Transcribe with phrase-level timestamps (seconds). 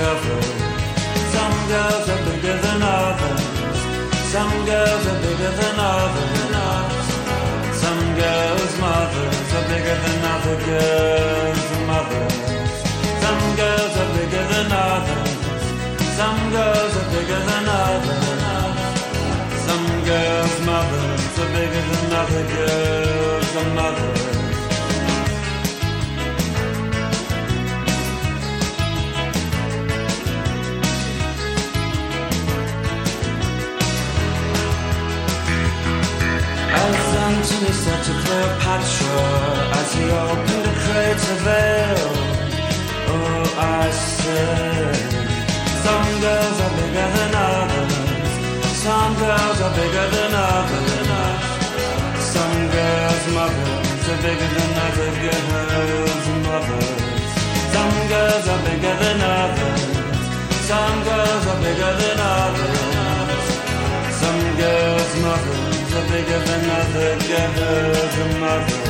[0.00, 0.24] just
[1.34, 3.44] some girls are bigger than others.
[4.32, 7.06] Some girls are bigger than others.
[7.82, 12.36] Some girls' mothers are bigger than other girls' mothers.
[13.24, 15.32] Some girls are bigger than others.
[16.18, 18.88] Some girls are bigger than others.
[19.66, 24.39] Some girls' mothers are bigger than other girls' mothers.
[37.40, 39.16] As Antony said to Cleopatra
[39.80, 42.12] as he opened a crater veil,
[43.16, 44.92] oh, I said,
[45.80, 47.96] some girls are bigger than others,
[48.84, 51.44] some girls are bigger than others,
[52.20, 57.24] some girls' mothers are bigger than other girls' mothers,
[57.72, 59.80] some girls are bigger than others,
[60.68, 63.00] some girls are bigger than others.
[64.20, 68.89] Some girls' mothers Tabii ki ben adı canım adı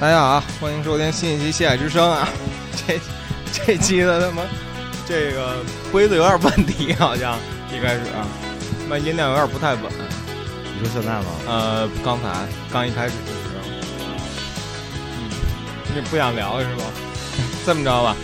[0.00, 2.26] 大家好啊，欢迎收听新一期《西海之声》啊。
[2.88, 2.98] 这
[3.52, 4.42] 这期的他妈
[5.06, 5.58] 这个
[5.92, 7.38] 规则有点问题，好像
[7.70, 8.26] 一开始啊，
[8.88, 9.82] 那音量有点不太稳。
[10.74, 11.26] 你说现在吗？
[11.46, 13.68] 呃，刚才刚一开始的时候，
[15.18, 15.28] 嗯，
[15.94, 16.84] 你不想聊是吧？
[17.66, 18.16] 这么着吧，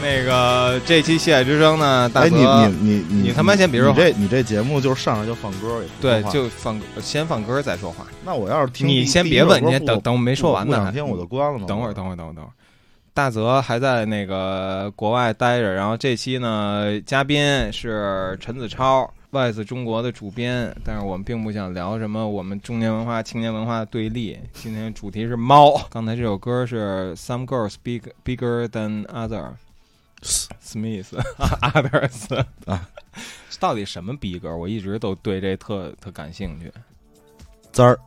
[0.00, 8.06] 那个这期《西海之声》呢，大哎，泽，你你你你他妈先别说你这你这节目就是上来就放歌，也对就放先放歌再说话。
[8.24, 10.72] 那我要是听你先别问，你先等等我没说完呢。
[10.72, 11.66] 还不想听我就关了嘛。
[11.66, 12.52] 等会儿，等会儿，等会儿，等会儿。
[13.12, 20.74] 大泽还在那个国外待着，然后这期呢，嘉宾是陈子超，外子中国的主编。
[20.84, 24.38] 但是我们并不想聊什么我们中年文化、青年文化的对立。
[24.54, 25.76] 今天主题是猫。
[25.90, 29.48] 刚才这首歌是 Some Girls Big Bigger Than Other
[30.22, 31.06] Smith
[31.38, 32.88] Others 啊，
[33.58, 34.54] 到底什么逼格？
[34.56, 36.72] 我一直都对这特特感兴趣。
[37.72, 37.98] 滋儿，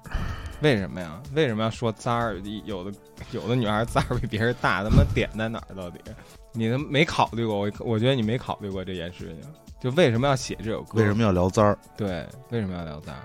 [0.62, 1.22] 为什么呀？
[1.34, 2.42] 为什么要说簪儿？
[2.66, 2.98] 有的
[3.32, 5.76] 有的女孩簪儿比别人大，他妈点在哪儿？
[5.76, 6.00] 到底
[6.54, 7.58] 你没考虑过？
[7.58, 9.42] 我我觉得你没考虑过这件事情。
[9.82, 11.00] 就为什么要写这首歌？
[11.00, 11.78] 为什么要聊滋儿？
[11.98, 12.26] 对？
[12.50, 13.24] 为什么要聊簪儿？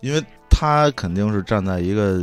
[0.00, 2.18] 因为他肯定是站在一个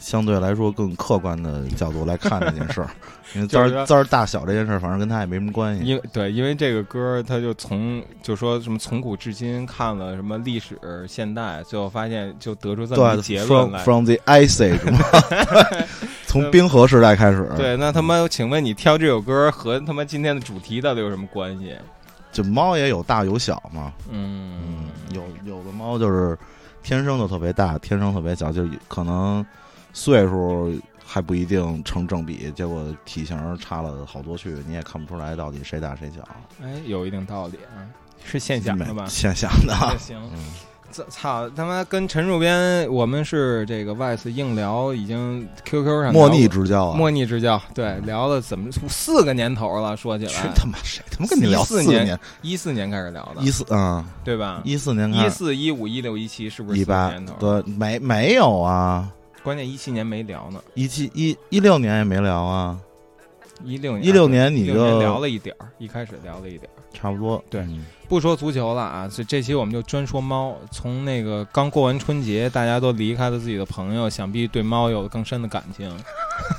[0.00, 2.90] 相对来说更客观的角度来看这件事儿。
[3.32, 5.84] 因为滋就是说儿滋儿大小这件事儿，反正跟他也没什么关系。
[5.84, 13.78] 因为对，因为这个歌，他就从就说什么从古至今看了什么历史、现代，最后发现就得出这么一对结论，from 来。
[13.84, 15.86] from the ice age，
[16.26, 21.76] 从冰河时代开始。，对，那他妈，请问你挑这首歌和他妈今天的主题到底有什么关系？
[22.32, 23.92] 就猫也有大有小嘛。
[24.08, 26.36] 嗯嗯，有有的猫就是
[26.82, 29.44] 天生就特别大，天生特别小，就可能
[29.92, 30.72] 岁数
[31.04, 36.22] 还不一定成正比，结果体型差了好多去，你也看不出来到底谁大谁小。
[36.62, 37.82] 哎，有一定道理啊，
[38.24, 39.06] 是现象的吧？
[39.08, 39.74] 现象的。
[39.98, 40.38] 行，嗯，
[40.92, 46.96] 这操他妈跟陈主编，我们是这个外次硬聊，已经 QQ 上莫逆聊之交啊！
[46.96, 52.20] 莫逆之交，对，聊了怎么四个年头了，说起去来，他妈谁他妈跟你聊14年年？
[52.42, 54.60] 一四年开始聊的一，四啊，对吧？
[54.64, 57.34] 一四年开始，一四、一五、一六、一七，是不是一八年头？
[57.40, 59.10] 对，没没有啊？
[59.42, 62.78] 关键一七年没聊呢，一七一一六年也没聊啊，
[63.64, 66.76] 一六年一六年你16年就聊了一点儿，一开始聊了一点儿。
[66.92, 67.42] 差不多。
[67.48, 70.56] 对嗯不说足球了啊，这这期我们就专说猫。
[70.72, 75.88] 从那个刚过完春节，大家都离开了自己的朋友，想必对猫有了更深的感情。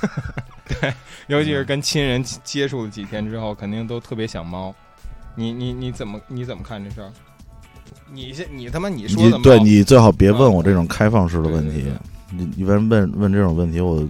[0.66, 0.94] 对，
[1.26, 4.74] 尤其是跟亲人接触了几天之后，肯定都特别想猫。
[5.34, 7.12] 你你你怎么你怎么看这事儿？
[8.10, 11.84] 你先你他妈你说的对你最好别问我嗯这种开放式的问题
[12.34, 14.02] 你你问问问这种问题，我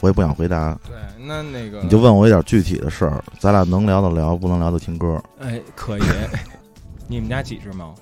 [0.00, 0.78] 我也不想回答。
[0.88, 5.22] 对，那那个你就问我一点具体的事儿，咱俩能聊的聊，不能聊的听歌。
[5.40, 6.02] 哎，可以。
[7.08, 7.94] 你们家几只猫？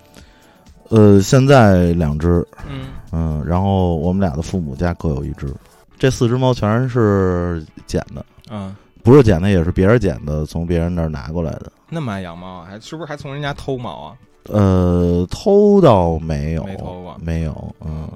[0.90, 5.54] 呃，现在两只，嗯，嗯，然后我们俩的父母家各有一只。
[5.98, 8.74] 这四只猫全是捡的，嗯，
[9.04, 11.70] 不是捡的也是别人捡的，从别人那儿拿过来的。
[11.88, 14.16] 那么爱养猫，还是不是还从人家偷猫啊？
[14.44, 17.74] 呃，偷倒没有，没偷过没有。
[17.84, 18.08] 嗯，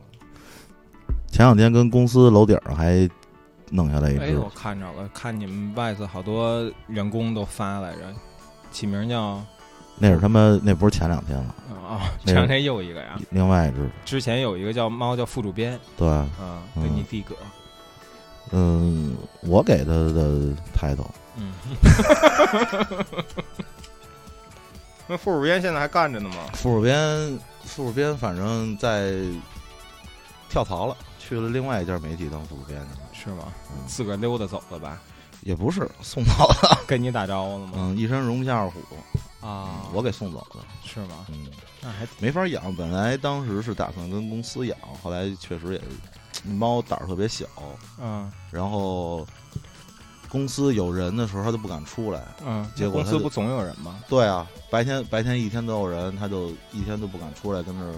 [1.35, 3.11] 前两天跟公司楼顶上还
[3.69, 8.03] 弄下来一哎，只我，看着了，看你们外头好多员工都发来着，
[8.71, 9.43] 起名叫
[9.99, 16.85] 那是他妈那不是前两天了，啊，那前两天又一个呀，另外一只，之前有一个叫猫叫副主编，对，啊，嗯。
[16.85, 17.35] 给你弟哥，
[18.53, 21.53] 嗯，我给他的 title，嗯，
[25.09, 26.37] 那副主编现在还干着呢吗？
[26.53, 29.15] 副主编，副主编反正在
[30.49, 33.53] 跳槽了，去了另外一家媒体当副主编去了，是吗？
[33.73, 35.01] 嗯自个儿溜达走了吧？
[35.43, 37.73] 也不是送走了， 跟你打招呼了吗？
[37.77, 38.81] 嗯，一身容不下二虎，
[39.47, 41.27] 啊，我给送走了，是吗？
[41.29, 41.47] 嗯。
[41.83, 47.45] 那还没法养，本来当时是打算跟公司养，后来确实也是猫胆儿特别小，
[48.01, 49.27] 嗯然后
[50.31, 52.23] 公司有人的时候它都不敢出来。
[52.47, 54.01] 嗯，结果他就公司不总有人吗？
[54.09, 57.93] 对啊，白天白天一天都有人，它就一天都不敢出来，跟那儿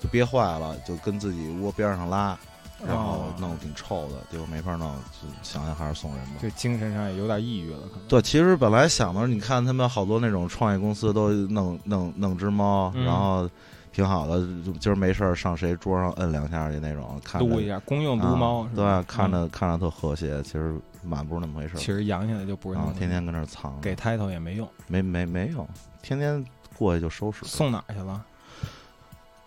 [0.00, 2.38] 就憋坏了，就跟自己窝边上拉，
[2.86, 6.32] 然后哦弄挺臭的，结果没法弄，就想想还是送人吧。
[6.40, 8.08] 就精神上也有点抑郁了，可能。
[8.08, 13.48] 对，其实本来想的，你看他们好多那种创业公司都弄弄弄只猫，嗯然后
[13.92, 25.66] 挺好的，就今儿没事儿上谁桌上摁两下去那种，看着撸一下，公用撸猫啊是吧，对，看嗯着看着特和谐，其实满不是那么回事儿其实养起来就不是那么，啊天天跟那儿藏，给 title 也没用，没没没用，
[26.02, 26.44] 天天
[26.76, 27.44] 过去就收拾。
[27.44, 28.24] 送哪儿去了？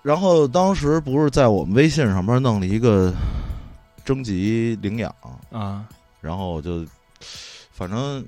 [0.03, 3.11] 然后当时不是在我们微信上边弄了一个
[4.03, 5.15] 征集领养，
[5.49, 5.87] 啊，
[6.19, 6.85] 然后就
[7.71, 8.23] 反正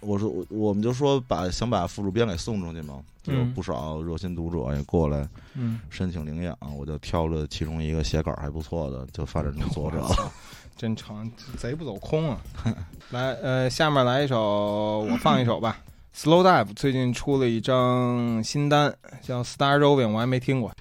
[0.00, 10.32] 我说我我们就说把想把副主编给送出去嘛，就有嗯不少热心读者也过来嗯，申请领养，我就挑了其中一个写稿还不错的，就发展成作者了。
[10.76, 12.40] 真成贼不走空啊！
[13.10, 15.78] 来，呃，下面来一首，我放一首吧。
[16.14, 20.72] Slow Dive 最近出了一张新单，叫 Star Roving，我还没听过。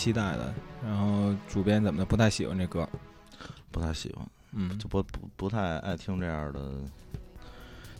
[0.00, 0.54] 期待的。
[0.82, 2.88] 然后主编怎么的不太喜欢这歌？
[3.70, 6.72] 不太喜欢，嗯，就不不不太爱听这样的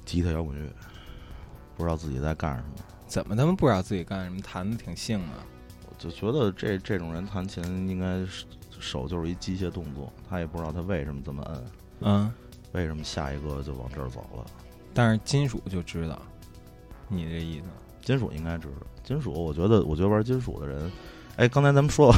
[0.06, 0.66] 吉他摇滚乐，
[1.76, 2.70] 不知道自己在干什么。
[3.06, 4.40] 怎么他们不知道自己干什么？
[4.40, 5.44] 弹的挺性啊。
[5.86, 8.24] 我就觉得这这种人弹琴应该
[8.78, 11.64] 手就是一机械动作，他也不知道他为什么这么摁，
[12.00, 12.32] 嗯，
[12.72, 14.46] 为什么下一个就往这儿走了。
[14.94, 16.18] 但是金属就知道，
[17.08, 17.66] 你这意思。
[18.00, 20.90] 金属应该知道，金属我觉得我觉得玩金属的人，
[21.40, 22.14] 哎，刚才咱们说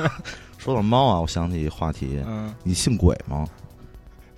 [0.58, 3.48] 说到猫啊，我想起一话题，嗯，你信鬼吗？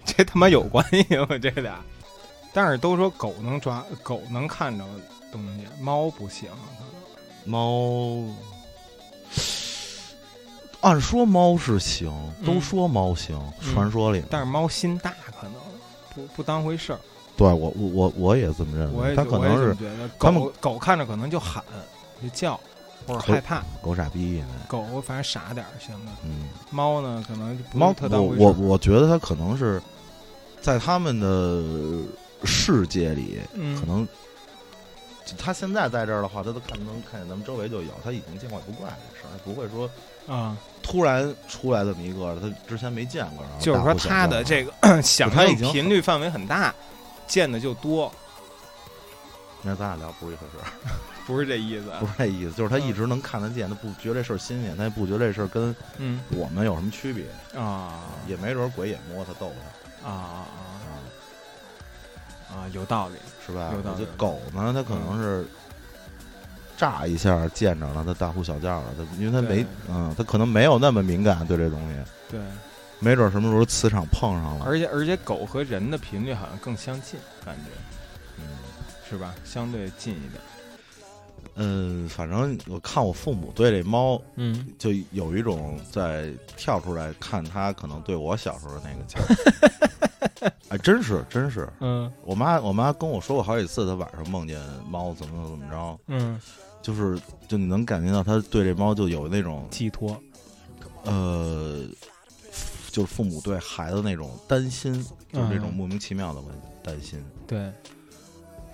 [0.04, 1.26] 这他妈有关系吗？
[1.42, 1.80] 这俩？
[2.52, 4.84] 但是都说狗能抓，狗能看着
[5.32, 6.48] 东西，猫不行。
[7.44, 8.22] 猫，
[10.80, 12.08] 按说猫是行，
[12.46, 14.22] 都嗯说猫行，嗯传说里。
[14.30, 15.54] 但是猫心大，可能
[16.14, 17.00] 不不当回事儿。
[17.36, 19.76] 对我我我我也这么认为，我也它可能是
[20.20, 21.64] 他们狗狗看着可能就喊
[22.22, 22.60] 就叫
[23.10, 24.48] 或者害怕，狗傻逼呢。
[24.68, 29.80] 狗反正傻点儿行的，嗯，猫呢可能就不猫，特当我我觉得它可能是
[30.60, 31.62] 在他们的
[32.44, 34.06] 世界里，嗯可能
[35.38, 39.88] 他现在在这儿的话，他都看能看见咱们周围就有，他已经见怪不怪这事儿，不会说
[40.26, 46.74] 啊，突然出来这么一个，他之前没见过，就是说大呼小叫它的这个 响应它已经频率范围很大，
[47.28, 48.12] 见的就多，
[49.62, 50.66] 那咱俩聊不是一回事儿，
[51.26, 52.06] 不是这意思啊不。
[52.06, 57.26] 是这意思，就是他一直能看得见，他不觉得这事儿新鲜，他也不觉得这事儿跟嗯我们有什么区别，
[57.60, 59.52] 啊也没准儿鬼也摸他逗
[60.02, 60.46] 他，啊啊
[62.50, 63.14] 啊，啊，有道理。
[63.46, 63.70] 是吧？
[63.74, 65.44] 有道理我觉得狗呢，它可能是
[66.76, 71.96] 乍一下见着了，它大呼小叫了，它因为它没，嗯，它可能没有那么敏感对这东西，
[72.30, 72.40] 对，
[72.98, 77.70] 没准什么时候磁场碰上了，而且而且狗和人的频率好像更相近，感觉
[78.38, 78.44] 嗯。
[79.08, 79.34] 是吧？
[79.44, 80.40] 相对近一点。
[81.62, 92.10] 嗯，反正我看我父母对这猫嗯，就有一种在跳出来看它可能对我小时候那个劲儿， 哎，真是真是，嗯。
[92.24, 96.40] 我妈我妈跟我说过好几次，她晚上梦见猫怎么怎么着，嗯，
[96.80, 100.18] 就是就你能感觉到她对这猫就有那种寄托。
[101.04, 101.84] 呃，
[102.90, 104.94] 就是父母对孩子那种担心，
[105.30, 105.74] 就是这种嗯。
[105.74, 106.40] 莫名其妙的
[106.82, 107.22] 担心。
[107.46, 107.70] 对，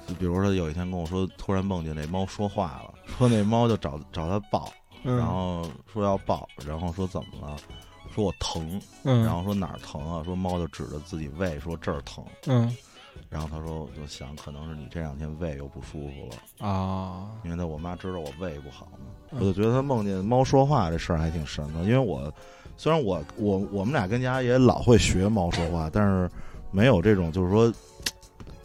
[0.07, 4.71] 就比如说有一天跟我说，突然梦见那猫说话了，说那猫就找找他抱，
[5.05, 7.57] 嗯然后说要抱，然后说怎么了？
[8.15, 10.23] 说我疼，嗯，然后说哪儿疼啊？
[10.25, 12.75] 说猫就指着自己胃说这儿疼，嗯
[13.29, 22.33] 然后他说我就想可能是你这两天胃又不舒服了，啊，因为他我妈知道我胃不好嘛，嗯我就觉得他梦见猫说话这事儿还挺神的，因为我
[22.77, 26.31] 虽然我我我们俩跟家也老会学猫说话，但是
[26.71, 27.73] 没有这种就是说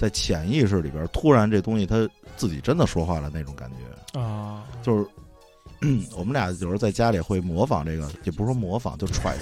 [0.01, 3.69] 在潜意识里边突然这东西它自己真的说话了那种感
[4.13, 5.05] 觉，啊，就是。
[6.15, 9.35] 我们俩有时候在家里会模仿这个，也不是说模仿，就揣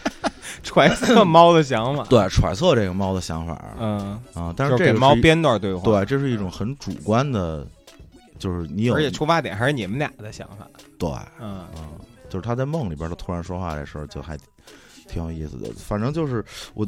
[0.62, 2.04] 揣测猫的想法。
[2.10, 4.52] 对揣测这个猫的想法嗯，啊。
[4.54, 5.82] 但是给猫编段对话。
[5.82, 7.66] 对，这是一种很主观的，
[8.38, 10.68] 就是你有而且出发点还是你们俩的想法。
[10.98, 11.08] 对，
[11.40, 11.88] 嗯嗯，
[12.28, 14.36] 就是他在梦里边，他突然说话这事儿就还
[15.08, 15.70] 挺有意思的。
[15.74, 16.86] 反正就是我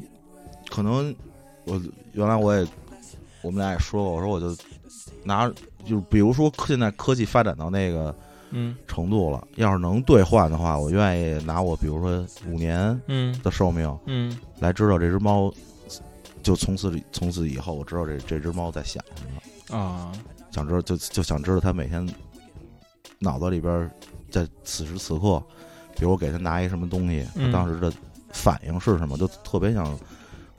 [0.68, 1.14] 可能
[1.64, 1.80] 我
[2.12, 2.66] 原来我也
[3.42, 4.56] 我们俩也说过，我说我就
[5.24, 5.48] 拿
[5.84, 8.14] 就是比如说现在科技发展到那个
[8.50, 8.76] 嗯。
[8.86, 13.38] 程度了，要是能兑换的话，我愿意拿我比如说五年嗯。
[13.42, 14.36] 的寿命嗯。
[14.58, 15.52] 来知道这只猫。
[16.42, 19.24] 就从此从此以后，我知道这这只猫在想什
[19.70, 20.10] 么，啊，
[20.50, 22.08] 想知道就就想知道它每天
[23.18, 23.90] 脑子里边
[24.30, 25.38] 在此时此刻，
[25.94, 27.52] 比如我给它拿一什么东西，他嗯。
[27.52, 27.92] 当时的
[28.30, 29.86] 反应是什么，就特别想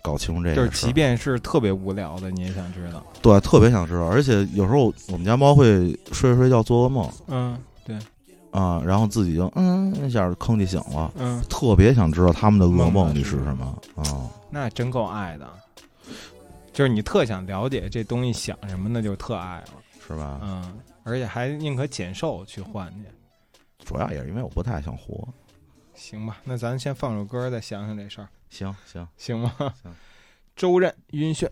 [0.01, 0.85] 搞清楚这个就是。
[0.85, 3.03] 即便是特别无聊的，你也想知道。
[3.21, 4.05] 对，特别想知道。
[4.05, 7.97] 而且有时候我们家猫会睡着睡觉做噩梦嗯，对，
[8.51, 14.29] 啊，然后自己就嗯一下吭叽醒了，嗯，特别想知道他们的噩梦梦里是是什么啊。
[14.49, 15.47] 那真够爱的。
[16.73, 19.67] 就是你特想了解这东西想什么，那就特爱了。
[20.07, 20.39] 是吧？
[20.41, 20.73] 嗯，
[21.03, 23.05] 而且还宁可减寿去换去。
[23.85, 25.27] 主要也是因为我不太想活。
[26.01, 29.53] 行吧，那咱先放首歌，再想想这事儿，行行，行吗？
[29.83, 29.95] 行
[30.55, 31.47] 周任晕眩。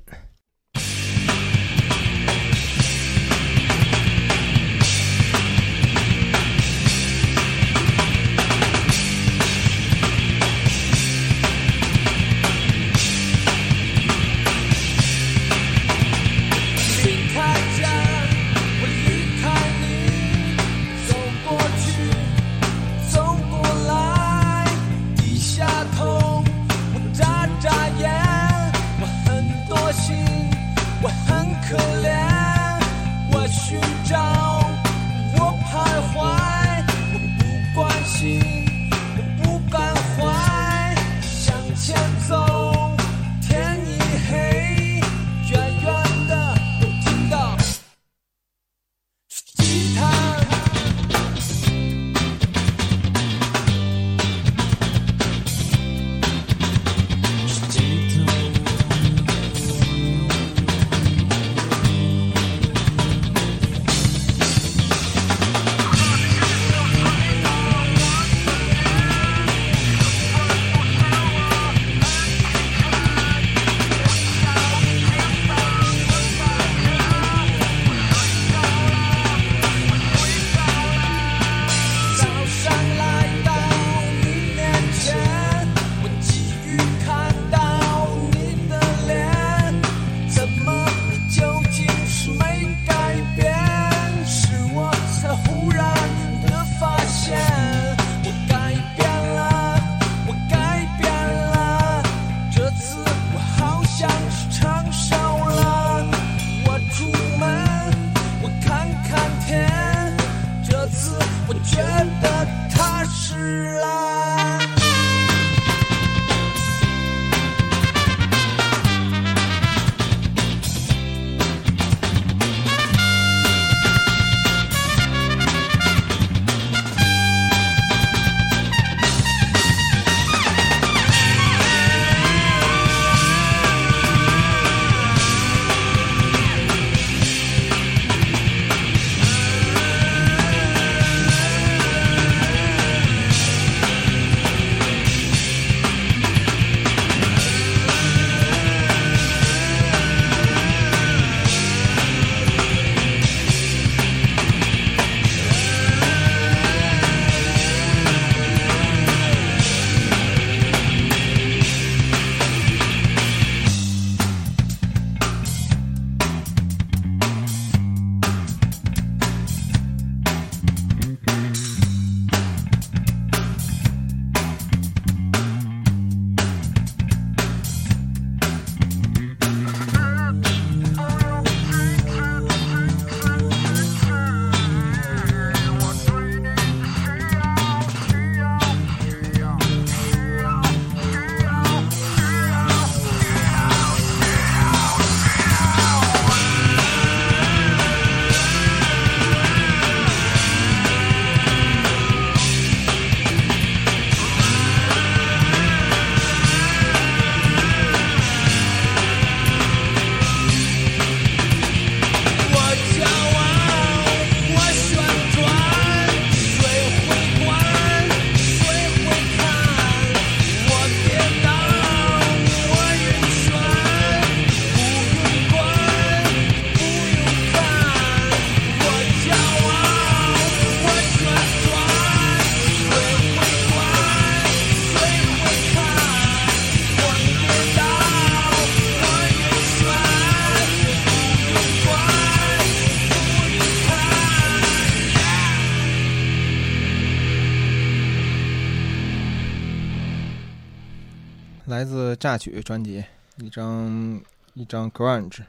[252.19, 253.03] 榨取专辑，
[253.37, 254.21] 一张
[254.53, 255.41] 一张 grunge，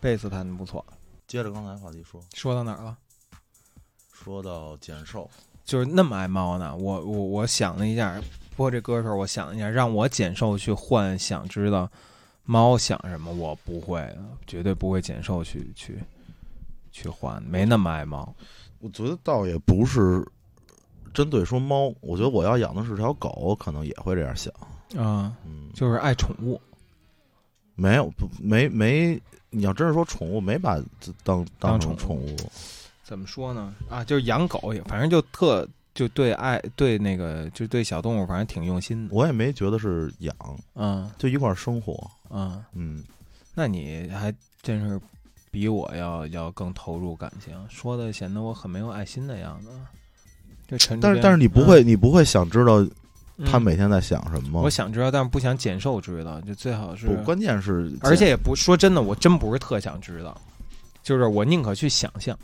[0.00, 0.84] 贝斯弹的不错。
[1.26, 2.96] 接着刚才话题说，说到哪儿了？
[4.12, 5.28] 说到减瘦，
[5.64, 6.74] 就是那么爱猫呢？
[6.74, 8.22] 我我我想了一下，
[8.56, 11.90] 播这歌的时候，我想了一下，让我减瘦去换，想知道
[12.44, 15.98] 猫想什么，我不会的，绝对不会减瘦去去
[16.92, 18.32] 去换，没那么爱猫。
[18.78, 20.24] 我觉得倒也不是
[21.12, 24.52] 针对说猫，我觉得我要养的是条狗，可能也会这样想。
[24.96, 26.60] 啊、嗯，就是爱宠物。
[27.74, 29.20] 没有不没没，
[29.50, 30.78] 你要真是说宠物，没把
[31.22, 32.36] 当当成宠宠物。
[33.04, 33.74] 怎么说呢？
[33.90, 39.14] 啊，就是养狗也，反正就特就对爱对那个就对小动物，反正挺用心的。
[39.14, 40.34] 我也没觉得是养，
[40.74, 42.10] 嗯就一块儿生活。
[42.30, 43.04] 嗯，嗯，
[43.54, 44.98] 那你还真是
[45.50, 49.68] 比我要要更投入感情，说的显得我很没有爱心的样子。
[50.68, 52.90] 但是但是你不会，你不会想知道嗯
[53.44, 54.62] 他每天在想什么。
[54.62, 60.40] 我想知道，但是不想减瘦知道，就最好是不，关键是，而且也不说真的，我真不是特想知道，
[61.02, 62.36] 就是我宁可去想象。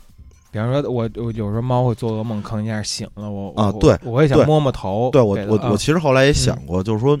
[0.51, 5.09] 比方说我，我有时候猫会做噩梦，吭一下醒了，我我啊对我也想摸摸头。
[5.11, 7.19] 对我我啊我其实后来也想过，就是说，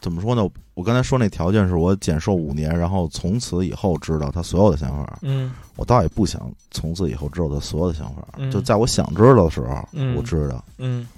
[0.00, 0.48] 怎么说呢？
[0.74, 5.18] 我刚才说那条件是我减瘦五年，然后从此以后知道他所有的想法。
[5.22, 11.08] 嗯我倒也不想从此以后知道他所有的想法，嗯就在我想知道的时候，嗯我知道嗯，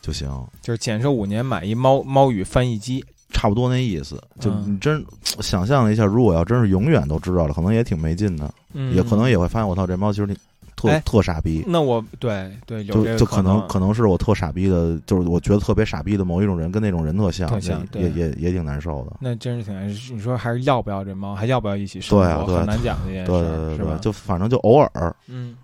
[0.00, 0.28] 就行，
[0.62, 3.04] 就是减寿五年买一猫猫语翻译机。
[3.32, 4.20] 差不多那意思。
[4.40, 10.36] 就嗯你真想象了一下，如果要真是永远都知道了，可能也挺没劲的，嗯，也可能也会发现我操，这猫其实挺
[10.74, 11.64] 特、哎特傻逼。
[11.68, 19.16] 那我对对有就就可可能可能是我特傻逼的，就是我觉得特别傻逼的某一种人，跟那种人特像，特像也也也也挺难受的。
[19.20, 20.12] 那真是挺难受。
[20.12, 22.24] 你说还是要不要这猫，还要不要一起生活？
[22.24, 23.96] 对啊对很难讲这件事对儿，对对对，是吧？
[24.02, 25.54] 就反正就偶尔，嗯，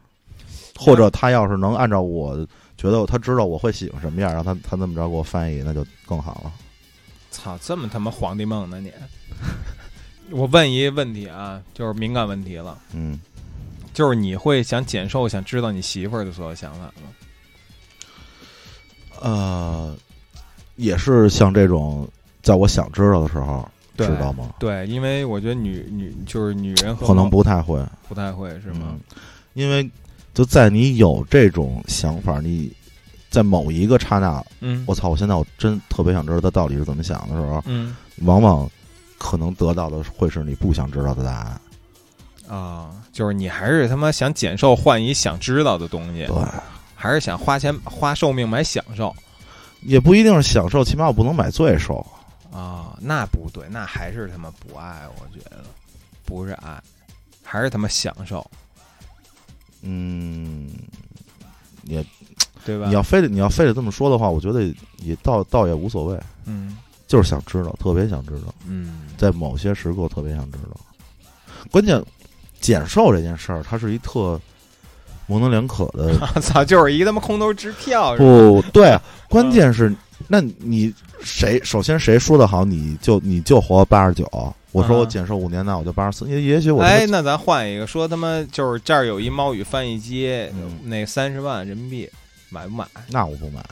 [0.78, 2.46] 或者他要是能按照我
[2.86, 6.52] 觉得他知道我会喜欢什么样，让他他那么着给我翻译，那就更好了。
[7.30, 8.92] 操，这么他妈皇帝梦呢你！
[10.30, 13.20] 我问一问题啊，就是敏感问题了，嗯，
[13.92, 16.92] 就是你会想减瘦，想知道你媳妇儿的所有想法吗？
[19.20, 19.96] 呃，
[20.76, 22.08] 也是像这种，
[22.42, 24.50] 在我想知道的时候知道吗？
[24.58, 29.00] 对，因为我觉得女女就是女人和可能不太会，不太会是吗嗯？
[29.54, 29.88] 因为
[30.36, 32.70] 就在你有这种想法，你
[33.30, 35.08] 在某一个刹那，嗯，我操！
[35.08, 38.70] 我现在我真特别想知道他到底是怎么想的时候，嗯往往
[39.16, 41.60] 可能得到的会是你不想知道的答案。
[42.54, 46.36] 啊，就是你还是他妈想减寿换一想知道的东西，对，
[46.94, 49.16] 还是想花钱花寿命买享受
[49.80, 52.06] 也不一定是享受，起码我不能买罪受。
[52.52, 52.94] 啊？
[53.00, 55.64] 那不对，那还是他妈不爱，我觉得
[56.26, 56.78] 不是爱，
[57.42, 58.46] 还是他妈享受，
[59.82, 60.68] 嗯，
[61.84, 62.04] 也
[62.64, 62.86] 对吧？
[62.86, 64.62] 你要非得你要非得这么说的话，我觉得
[64.98, 70.76] 也倒倒也无所谓，嗯就是想知道，特别想知道，嗯在某些时刻特别想知道。
[71.70, 72.02] 关键
[72.60, 74.40] 减瘦这件事儿，它是一特
[75.26, 78.16] 模棱两可的我 操，就是一他妈空头支票？
[78.16, 79.94] 不对啊，关键是，
[80.28, 84.24] 那你谁首先谁说的好，你就你就活八十九。
[84.72, 86.28] 我说我啊减寿五年，那我就八十四。
[86.28, 92.10] 也也许我哎，那咱换一个，说他妈就是这儿有一猫语翻译机，嗯那三十万人民币
[92.50, 92.86] 买不买？
[93.08, 93.64] 那我不买，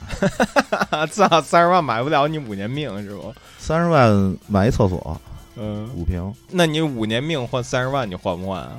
[1.07, 3.33] 操，三十万买不了你五年命是不？
[3.59, 5.21] 三十万买一厕所
[5.55, 6.33] 嗯，五平。
[6.49, 8.71] 那你五年命换三十万，你换不换啊？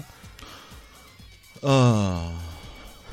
[1.60, 2.32] 呃，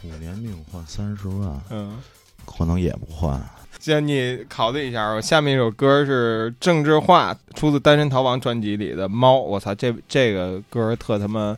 [0.03, 1.97] 五年命换三十万，嗯，
[2.45, 3.39] 可能也不换。
[3.83, 11.53] 既然你考虑一下，我下面一首歌是郑智化出自《单身逃亡》专辑里的《猫》，我操，这这个歌特他妈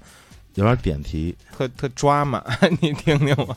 [0.56, 2.44] 有点点题，特特抓马，
[2.82, 3.56] 你听听吧。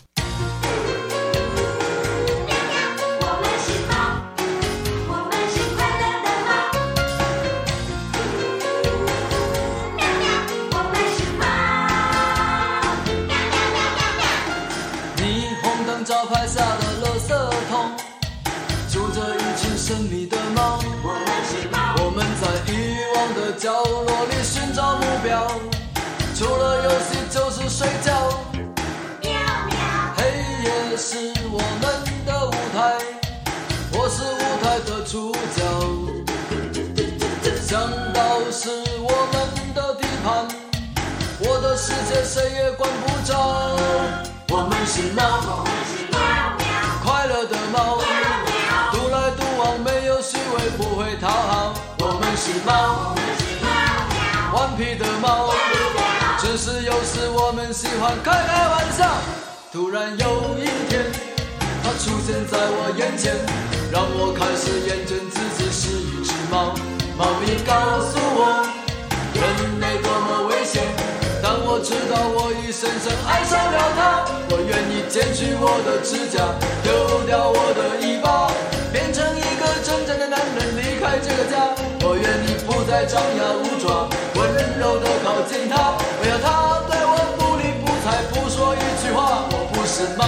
[42.38, 43.35] 谁也管不着。
[44.51, 46.18] 我们是猫，是喵
[46.57, 46.64] 喵
[47.03, 48.07] 快乐的猫，喵，
[48.92, 51.74] 独来独往，没有虚伪，不会讨好。
[51.98, 53.66] 我们是猫，是喵
[54.14, 56.38] 喵顽皮的猫，喵。
[56.38, 59.05] 只是有时我们喜欢开开玩笑。
[59.72, 61.05] 突然有一天，
[61.83, 63.35] 它出现在我眼前，
[63.90, 66.72] 让我开始厌倦自己是一只猫，
[67.18, 68.78] 猫咪告诉我，
[72.25, 76.43] 我已深深爱上了他，我愿意剪去我的指甲，
[76.83, 78.51] 丢掉我的尾巴，
[78.93, 81.71] 变成一个真正的男人，离开这个家。
[82.03, 84.41] 我愿意不再张牙舞爪，温
[84.79, 89.45] 柔的靠近他，我要他对我不理不睬，不说一句话。
[89.51, 90.25] 我不是猫，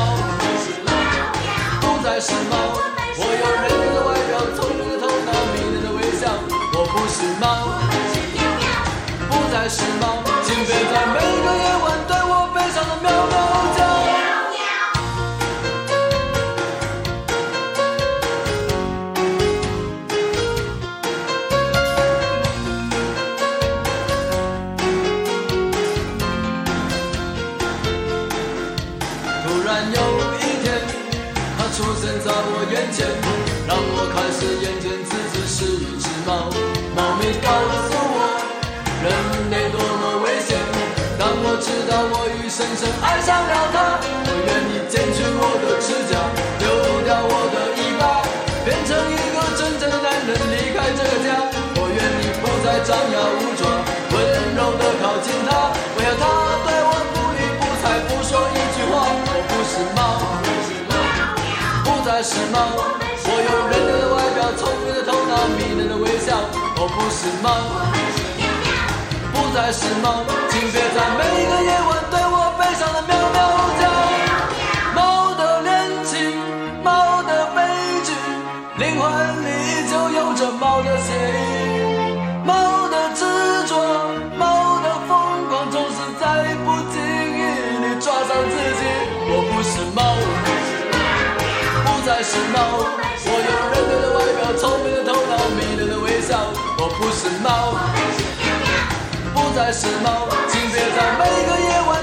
[1.80, 2.76] 不再是猫，
[3.16, 6.28] 我有人类的外表，聪明的头脑，迷人的微笑。
[6.74, 7.80] 我不是猫。
[9.30, 10.22] 不再是猫，
[42.80, 46.16] 深爱上了他，我愿意剪去我的指甲，
[46.56, 46.64] 丢
[47.04, 48.24] 掉我的尾巴，
[48.64, 51.44] 变成一个真正的男人，离开这个家。
[51.76, 53.68] 我愿意不再张牙舞爪，
[54.16, 54.16] 温
[54.56, 56.24] 柔的靠近他，我要他
[56.64, 59.12] 对我不理不睬，不说一句话。
[59.28, 60.24] 我不是猫，
[61.84, 66.32] 不再是猫，我有人类的外表，聪明的头脑，迷人的微笑。
[66.80, 67.76] 我不是猫。
[69.36, 72.00] 不再是猫，请别在每个夜晚
[72.70, 73.38] 爱上了喵喵
[73.80, 73.82] 叫。
[74.94, 76.38] 猫的恋情，
[76.84, 77.58] 猫的悲
[78.04, 78.14] 剧，
[78.78, 79.10] 灵魂
[79.44, 79.48] 里
[79.90, 81.82] 就有着猫的血液。
[82.46, 83.24] 猫的执
[83.66, 83.74] 着，
[84.38, 87.42] 猫的疯狂，总是在不经意
[87.82, 88.86] 里抓伤自己。
[89.26, 90.14] 我不是猫，
[91.84, 92.86] 不再是猫，
[93.26, 96.38] 我有人类的外表，聪明的头脑，迷人的微笑。
[96.78, 97.74] 我不是猫。
[99.34, 101.98] 不再是猫，请别在每个夜晚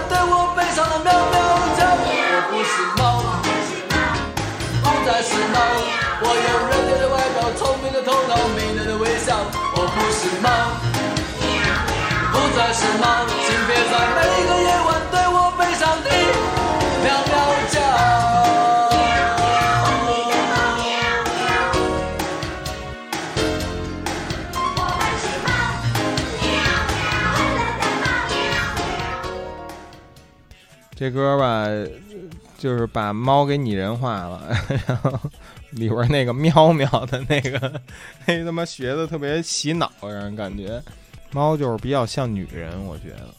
[5.18, 5.58] 不再是猫，
[6.22, 6.32] 我有
[6.70, 9.34] 人类的外表，聪明的头脑，迷人的微笑。
[9.74, 10.48] 我不是猫，
[12.32, 16.08] 不再是猫，请别在每个夜晚对我悲伤的
[17.02, 17.34] 喵喵
[17.72, 17.82] 叫。
[30.96, 31.66] 这歌吧，
[32.58, 34.42] 就是把猫给拟人化了，
[34.88, 35.12] 然后
[35.72, 37.82] 里边那个喵喵的那个，
[38.26, 40.82] 那他妈学的特别洗脑，让人感觉
[41.32, 43.30] 猫就是比较像女人，我觉得，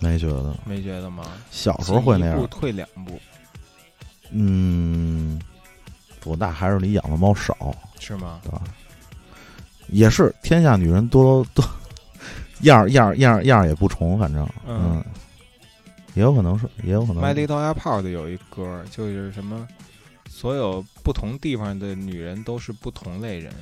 [0.00, 1.24] 没觉得，没觉得吗？
[1.50, 2.48] 小时候会那进一步样。
[2.50, 3.18] 退两步，
[4.30, 5.40] 嗯，
[6.20, 8.40] 不，大还是你养的猫少，是吗？
[8.44, 8.62] 对吧？
[9.88, 11.64] 也是，天下女人多多
[12.60, 15.04] 样儿样儿样儿样儿也不重，反正嗯嗯，
[16.14, 19.66] 也有可能是，也有可能 My 是 Little Airport 有一歌，就是什么，
[20.28, 23.52] 所有不同地方的女人都是不同类人，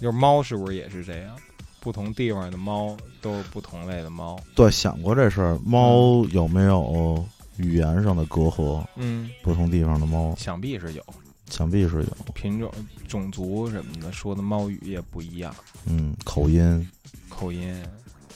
[0.00, 1.36] 就是猫是不是也是这样？
[1.80, 4.38] 不同地方的猫都是不同类的猫。
[4.54, 7.24] 对想过这事儿，猫有没有
[7.56, 8.84] 语言上的隔阂？
[8.96, 11.02] 嗯，不同地方的猫，想必是有。
[11.48, 12.70] 想必是有，品种、
[13.08, 15.52] 种族什么的，说的猫语也不一样，
[15.86, 16.88] 嗯，口音，
[17.28, 17.74] 口音，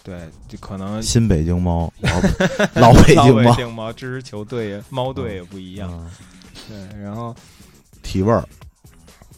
[0.04, 2.10] 对，就可能新北京猫，老
[2.92, 5.90] 老北京猫，北京猫支持球队猫队也不一样。
[5.92, 6.10] 嗯。
[6.68, 7.34] 对，然后
[8.02, 8.46] 体味儿，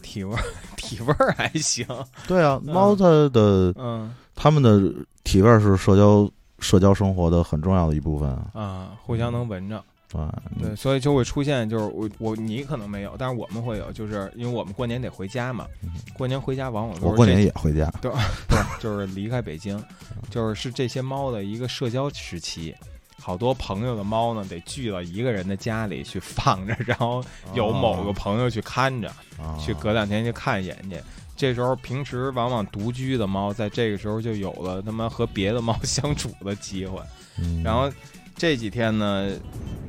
[0.01, 0.43] 体味儿，
[0.77, 1.87] 体味儿还行，
[2.27, 2.73] 对啊，嗯。
[2.73, 4.13] 猫它的嗯。
[4.35, 4.79] 它们的
[5.23, 9.81] 体味儿是社交社交生活的很重要的一部分啊，啊，互相能闻着。
[10.13, 15.67] 啊，对，所以就会出现，就是我我你可能没有，但是我们会有，就是因为我们过年得回家嘛，
[16.13, 18.11] 过年回家往往都是过年也回家，对
[18.47, 19.83] 对，就是离开北京，
[20.29, 22.73] 就是是这些猫的一个社交时期。
[23.19, 27.21] 好多朋友的猫呢，得聚到一个人的家里去放着，然后
[27.53, 30.97] 有某个朋友去看着，啊去隔两天去看一眼去。
[31.35, 37.01] 这时候平时往往独居的猫，在这个时候就有了他妈和别的猫相处的机会。
[37.39, 37.91] 嗯然后
[38.37, 39.31] 这几天呢，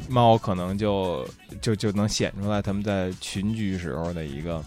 [0.08, 1.28] 猫可能就
[1.60, 4.64] 就就能显出来它们在群居时候的一个，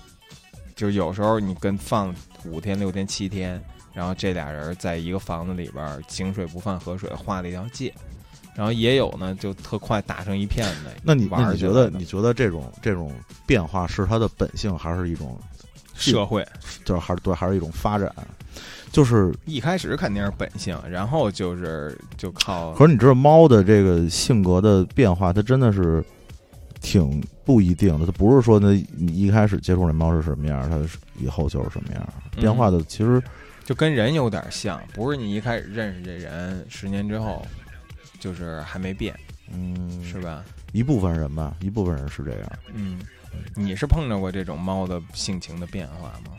[0.75, 2.13] 就有时候你跟放
[2.45, 7.91] 五天、六天、七天，然后这俩人在一个房子里边儿井水不犯河水，画了一条界。
[8.53, 10.93] 然后也有呢，就特快打成一片的。
[11.01, 13.11] 那你玩那你觉得你觉得这种这种
[13.45, 15.39] 变化是它的本性，还是一种
[15.95, 16.45] 社会
[16.83, 18.11] 就是还是对，还是一种发展？
[18.91, 26.03] 就是，一开始肯定是本性，然后就是就靠可是你知道猫的这个性格的变化，它真的是
[26.81, 30.77] 挺不一定的，它不是说呢，你一开始接触这猫是什么样，它
[31.23, 33.21] 以后就是什么样，嗯变化的其实
[33.63, 37.45] 就跟人有点像，不是你一开始认识这人，十年之后
[38.19, 39.17] 就是还没变，
[39.53, 40.43] 嗯是吧？
[40.73, 42.51] 一部分人吧，一部分人是这样。
[42.73, 42.99] 嗯，
[43.55, 46.31] 你是碰着过这种猫的性情的变化吗？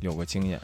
[0.00, 0.60] 有过经验？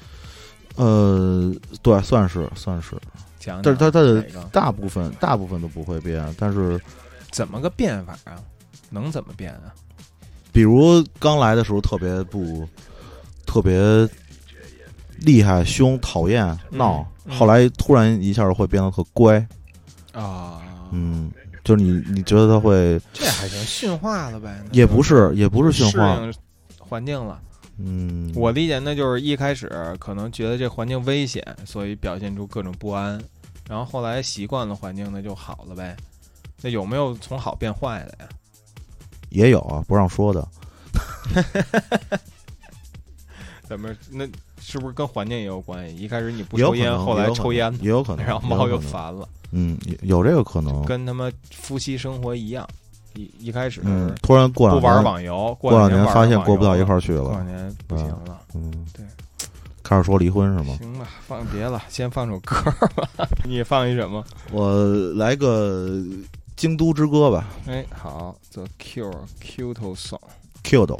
[0.76, 1.52] 呃，
[1.82, 2.96] 对，算是算是，
[3.38, 6.80] 讲讲但是它它的哪个大部分大部分都不会变，但是
[7.30, 8.36] 怎么个变法啊？
[8.90, 9.74] 能怎么变啊？
[10.52, 12.68] 比如刚来的时候特别不
[13.44, 14.08] 特别
[15.18, 19.38] 厉害、凶、讨厌、闹，嗯后来突然一下会变得特乖，
[20.12, 20.60] 啊，
[20.92, 21.30] 嗯，
[21.64, 24.62] 就是你你觉得他会，这还行，驯化了呗？
[24.70, 26.20] 也不是也不是驯化，
[26.78, 27.40] 环境了。
[27.78, 33.20] 嗯，我理解那就是一开始可能觉得这环境危险，所以表现出各种不安，
[33.68, 35.96] 然后后来习惯了环境，那就好了呗。
[36.62, 38.28] 那有没有从好变坏的呀？
[39.30, 40.46] 也有啊，不让说的，
[43.66, 44.24] 怎么那
[44.66, 45.96] 是不是跟环境也有关系？
[45.96, 52.66] 一开始你不抽烟，后来抽烟，也有可能，然后猫又烦了，嗯，有有这个可能，跟他妈夫妻生活一样，
[53.14, 58.40] 一一开始嗯，突然过不玩网游，过两年发现过不到一块儿去了过两，年不行了。
[58.54, 59.04] 嗯，对，
[59.82, 60.74] 开始说离婚是吗？
[60.78, 62.56] 行吧，放别了，先放首歌
[62.96, 63.28] 吧。
[63.44, 64.24] 你放一什么？
[64.50, 64.82] 我
[65.16, 66.02] 来个
[66.56, 70.18] 京都之歌吧哎，好，The Cure Kyoto Song。
[70.62, 70.98] ，Kyoto。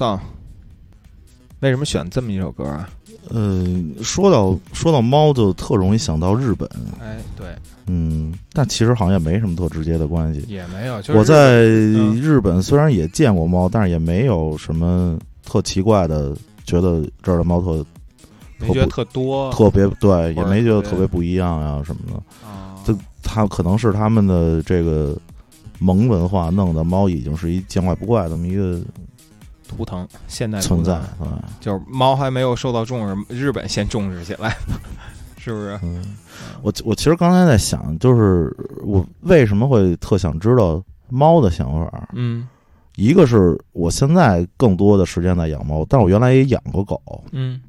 [0.00, 0.18] Song，
[1.60, 2.88] 为什么选这么一首歌啊？
[3.28, 3.62] 呃，
[4.02, 6.66] 说到说到猫，就特容易想到日本，
[6.98, 7.48] 哎，对，
[7.86, 10.42] 嗯，但其实好像也没什么特直接的关系。
[10.48, 16.34] 也没有，就是我在嗯日本虽然也见过猫，但是也没有什么特奇怪的，
[16.64, 17.84] 觉得这儿的猫特
[18.56, 22.14] 没觉得特多特别对，也没觉得特别不一样呀什么的。
[22.48, 25.14] 啊，这它可能是他们的这个
[25.78, 28.80] 萌文化弄的猫已经是一见怪不怪这么一个
[29.70, 31.44] 图腾现代存在腾，啊。
[31.60, 34.56] 就是猫还没有受到重视，日本先重视起来，
[35.38, 35.78] 是不是？
[35.82, 36.02] 嗯，
[36.62, 38.54] 我我其实刚才在想，就是
[38.84, 42.08] 我为什么会特想知道猫的想法。
[42.12, 42.48] 嗯
[42.96, 47.00] 一个是我现在更多的时间在养猫，但我原来也养过狗。
[47.30, 47.60] 嗯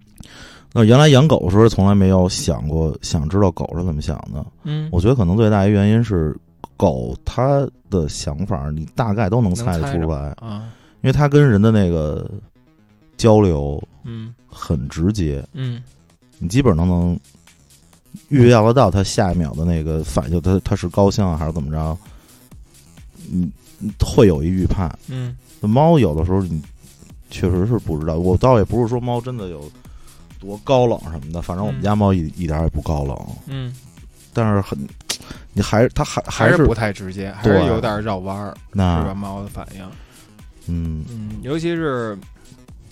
[0.73, 4.45] 那原来养狗的时候，从来没有想过想知道狗是怎么想的。
[4.63, 6.35] 嗯，我觉得可能最大一原因是
[6.75, 10.63] 狗它的想法，你大概都能猜得出来，啊，
[11.01, 12.29] 因为它跟人的那个
[13.17, 15.81] 交流嗯很直接，嗯
[16.39, 17.19] 你基本上能
[18.29, 21.97] 预料得到它下一秒的那个反应，它它是高兴啊还是怎么着，
[23.31, 23.51] 嗯，
[23.99, 24.91] 会有一预判。
[25.07, 26.59] 嗯猫有的时候你
[27.29, 29.71] 确实是不知道，我倒也不是说猫真的有
[30.39, 33.71] 多高冷什么的，反正我们嗯家猫一一点也不高冷，嗯，
[34.33, 34.77] 但是很，
[35.53, 39.03] 你还是它还是还是不太直接，还是对有点绕弯儿，是吧？
[39.05, 39.87] 那猫的反应，
[40.67, 42.17] 嗯嗯，尤其是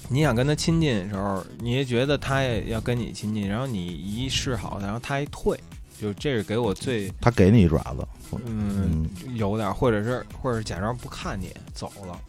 [0.08, 5.58] 你想跟它亲近的时候，你也觉得它也要跟你亲近，然后你一示好，然后它一退，
[6.02, 8.08] 就这是给我最它给你一爪子，
[8.46, 12.20] 嗯有点，或者是或者是假装不看你走了，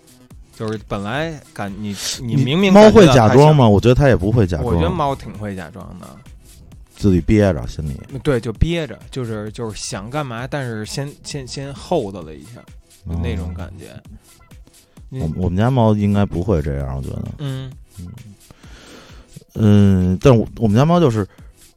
[0.54, 3.06] 就是本来感你你明明猫会？
[3.06, 3.66] 假装吗？
[3.66, 6.06] 我觉得它也不会假装，我觉得猫挺会假装的，
[6.94, 7.98] 自己憋着心里。
[8.22, 12.60] 对，就憋着，就是就是想干嘛，但是先先先 hold 了一下，
[13.08, 13.86] 就那种感觉。
[15.10, 17.22] 我我们家猫应该不会这样，我觉得。
[17.38, 17.70] 嗯。
[19.54, 21.26] 嗯，但我我们家猫就是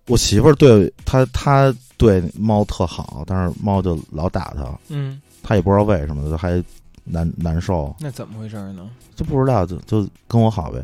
[0.08, 6.64] 我媳妇儿对它，它对猫特好，但是猫就老打它，嗯，它也不知道为什么，它还
[7.04, 8.88] 难难受，那怎么回事呢？
[9.16, 10.80] 就不知道就就跟我好呗。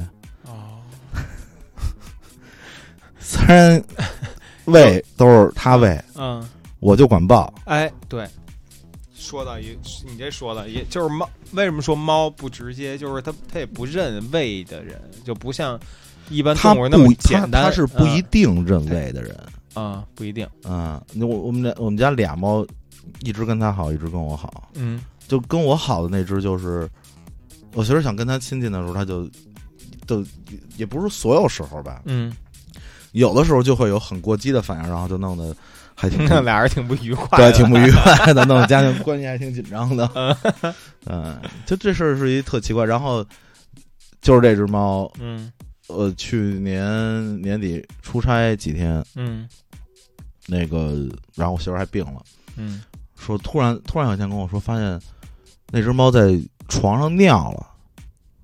[0.46, 0.82] 哦，
[3.20, 3.82] 虽然
[4.66, 6.44] 喂 都是它喂，嗯，
[6.80, 7.54] 我就管抱。
[7.66, 8.28] 哎，对，
[9.30, 9.78] 说到一，
[10.08, 12.98] 你这说的，也就是猫，为什么说猫不直接？
[12.98, 15.80] 就是它它也不认喂的人，就不像
[16.32, 17.66] 一般它动物那么简单。
[17.66, 19.38] 它是不一定认喂的人。
[19.76, 20.48] 啊、不一定。
[20.64, 22.66] 啊，那我我们家我们家俩猫
[23.22, 24.72] 一直跟它好，一直跟我好。
[24.74, 26.90] 嗯就跟我好的那只就是，
[27.76, 29.30] 我其实想跟它亲近的时候，它就
[30.08, 30.26] 就
[30.76, 32.36] 也不是所有时候吧，嗯，
[33.12, 35.56] 有的时候就会有很过激的反应，然后就弄得
[36.00, 40.10] 还挺那俩人挺不愉快对，的，挺不愉快的，弄得家庭关系还挺紧张的。
[41.06, 42.86] 嗯，就这事儿是一特奇怪。
[42.86, 43.22] 然后
[44.22, 45.52] 就是这只猫，嗯
[45.88, 49.46] 呃，去年年底出差几天，嗯
[50.48, 52.22] 那个，然后我媳妇儿还病了，
[52.56, 52.82] 嗯
[53.18, 54.98] 说突然突然有一天跟我说，发现
[55.72, 56.40] 那只猫在
[56.70, 57.68] 床上尿了，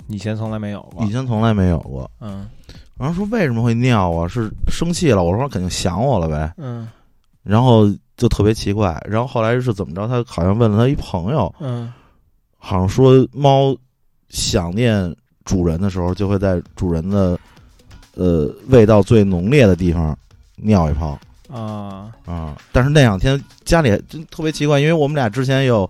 [0.07, 1.11] 以前从来没有过以。
[1.11, 2.11] 前从来没有过。
[2.19, 2.49] 嗯
[2.97, 4.25] 然后说为什么会尿啊？
[4.25, 5.21] 是生气了？
[5.21, 6.53] 我说肯定想我了呗。
[6.57, 6.87] 嗯
[7.45, 9.01] 然后就特别奇怪。
[9.09, 10.05] 然后后来是怎么着？
[10.07, 11.93] 他好像问了他一朋友，嗯
[12.57, 13.73] 好像说猫
[14.29, 15.15] 想念
[15.45, 17.39] 主人的时候，就会在主人的
[18.15, 20.17] 呃味道最浓烈的地方
[20.55, 21.17] 尿一泡
[21.47, 22.57] 啊啊。
[22.71, 25.89] 但是那两天家里真特别奇怪，因为我们俩之前有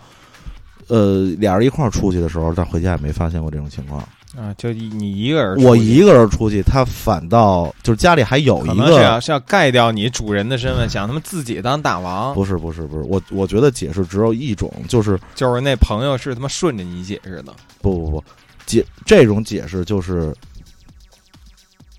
[0.88, 4.06] 呃俩人一块儿出去的时候，但回家也没发现过这种情况。
[4.38, 9.20] 啊，就你一个人，我一个人出去，他反倒就是家里还有一个是要。
[9.20, 17.54] 是要盖掉你主人的身份，想他妈自己当大王，不是不是不是，我我觉得解释只有一种，就是就是那朋友是他妈顺着你解释的。
[17.82, 18.24] 不不不，
[18.66, 20.36] 解这种解释就是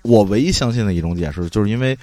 [0.03, 1.97] 我唯一相信的一种解释，就是因为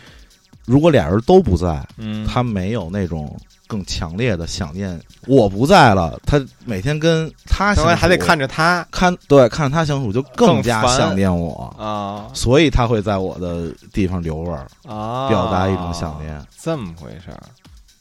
[0.66, 3.34] 如果俩人都不在，嗯，他没有那种
[3.66, 5.00] 更强烈的想念。
[5.26, 16.40] 我不在了，他每天跟他相处还得看着他看对看着他相处，就更加想念我，啊所以他会在我的地方留味儿，啊，表达一种想念。
[16.60, 17.42] 这么回事儿。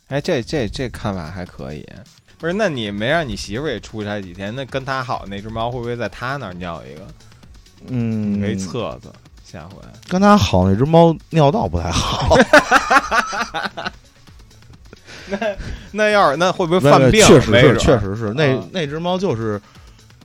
[0.10, 1.88] 哎，这这这看法还可以。
[2.38, 4.54] 不是，那你没让你媳妇儿也出差几天？
[4.54, 7.08] 那跟他好那只猫会不会在他那儿尿一个？
[7.88, 9.12] 嗯，可以测测，
[9.50, 9.76] 下回。
[10.10, 12.36] 跟他好那只猫尿道不太好，
[15.92, 17.26] 那要是那会不会犯病？
[17.26, 18.34] 确实是，确实是。
[18.34, 19.62] 那、啊那只猫就是，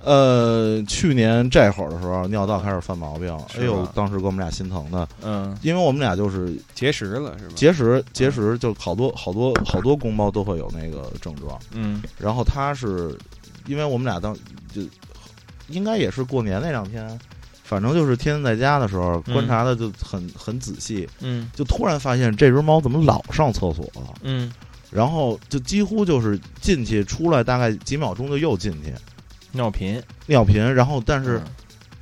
[0.03, 7.53] 呃，去年这会儿的时候，尿道开始犯毛病，是哎呦，当时给我们俩心疼的，嗯，因为我们俩就是结石了是吧？
[7.55, 13.17] 结石，结石就好多好多好多公猫都会有那个症状，嗯然后它是
[13.67, 14.35] 因为我们俩当
[14.73, 14.83] 就
[15.69, 17.19] 应该也是过年那两天，
[17.65, 24.51] 反正就是天天在家的时候，嗯观察的就很很仔细，嗯就突然发现这只猫怎么老上厕所了，嗯，
[24.91, 28.93] 然后就几乎就是进去出来大概几秒钟就又进去。
[29.53, 30.03] 尿频。
[30.27, 31.41] 尿频，然后但是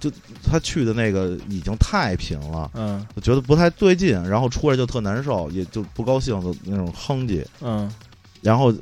[0.00, 0.10] 就
[0.44, 2.70] 他去的那个已经太频了。
[2.74, 3.06] 嗯。
[3.14, 7.90] 我觉得不太对劲，然后出来就特难受，也就不高兴的那种哼唧，嗯。
[8.42, 8.74] 然后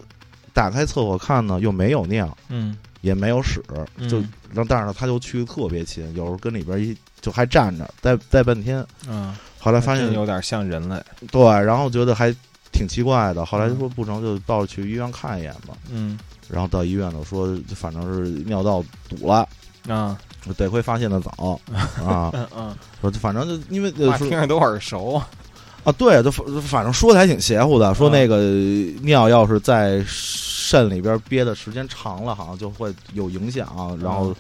[0.53, 2.77] 打开厕所看呢，又没有尿，嗯。
[3.01, 3.63] 也没有屎，
[3.97, 4.09] 嗯。
[4.09, 4.19] 就
[4.51, 11.03] 然后但是呢，他就去得特别勤，有时候跟里边一就还站着待待半天，嗯，后来发现有点像人类。
[11.31, 12.35] 对，然后觉得还
[12.75, 16.19] 挺奇怪的，后来就说不成就到去医院看一眼吧，嗯。
[16.51, 19.49] 然后到医院呢说反正是尿道堵了，
[19.89, 20.19] 啊。
[20.59, 21.59] 得亏发现的早
[22.05, 25.15] 啊，嗯嗯，说反正就因为听着都耳熟。
[25.85, 28.39] 啊，对，就反反正说的还挺邪乎的，说啊那个
[29.01, 33.99] 尿要是在肾里边憋的时间长了，好像就会有影响。
[34.03, 34.35] 然后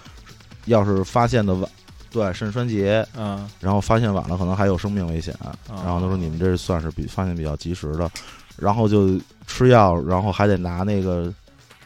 [0.67, 1.71] 要是发现的晚，
[2.15, 5.35] 对肾衰竭，嗯然后发现晚了，可能还有生命危险。
[5.43, 5.53] 嗯
[5.85, 8.09] 然后他说你们这算是比发现比较及时的，
[8.57, 11.33] 然后就吃药，然后还得拿那个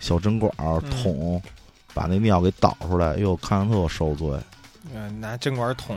[0.01, 0.53] 小针管
[1.03, 1.41] 捅，
[1.95, 3.15] 把那尿给导出来。
[3.15, 4.29] 哎呦，看着特受罪。
[4.95, 5.97] 嗯，拿针管捅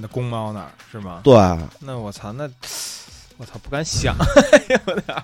[0.00, 1.20] 那公猫那儿是吗？
[1.22, 1.34] 对，
[1.78, 2.50] 那我操，那
[3.38, 4.16] 我操不敢想，
[4.68, 5.22] 有点儿，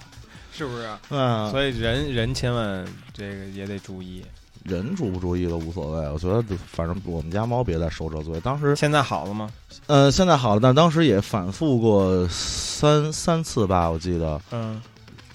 [0.53, 0.89] 是不是？
[1.11, 4.25] 嗯，所以人人千万这个也得注意。
[4.67, 8.41] 人注不注意都无所谓，我觉得反正我们家猫别再受这罪。
[8.41, 9.49] 当时现在好了吗？
[9.87, 14.41] 呃，现在好了，但当时也反复过三三次吧，我记得。
[14.51, 14.81] 嗯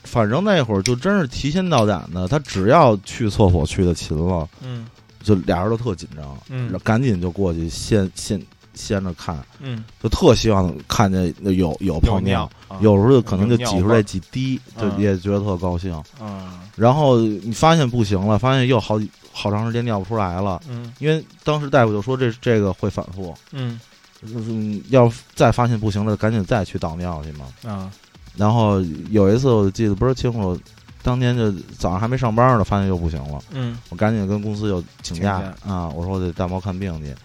[0.03, 4.87] 反正那会儿就真是提心吊胆的，他只要去厕所去的勤了，嗯
[5.23, 8.41] 就俩人都特紧张，嗯赶紧就过去先先
[8.73, 16.03] 掀着看，嗯，就特希望看见有有泡尿，啊有时候可能就挤出来几滴，就嗯也觉得特高兴。
[16.19, 20.91] 嗯然后你发现不行了，发现又好几好长时间尿不出来了，嗯。
[20.99, 23.79] 因为当时大夫就说这这个会反复，嗯。
[24.23, 27.45] 嗯要再发现不行了，赶紧再去倒尿去嘛。
[27.65, 27.91] 啊。
[28.35, 28.79] 然后
[29.09, 30.59] 有一次我记得不是清楚，
[31.01, 33.77] 当天就早上还没上班呢，发现又不行了，嗯。
[33.89, 37.15] 我赶紧跟公司又请假请啊，我说我得带猫看病去。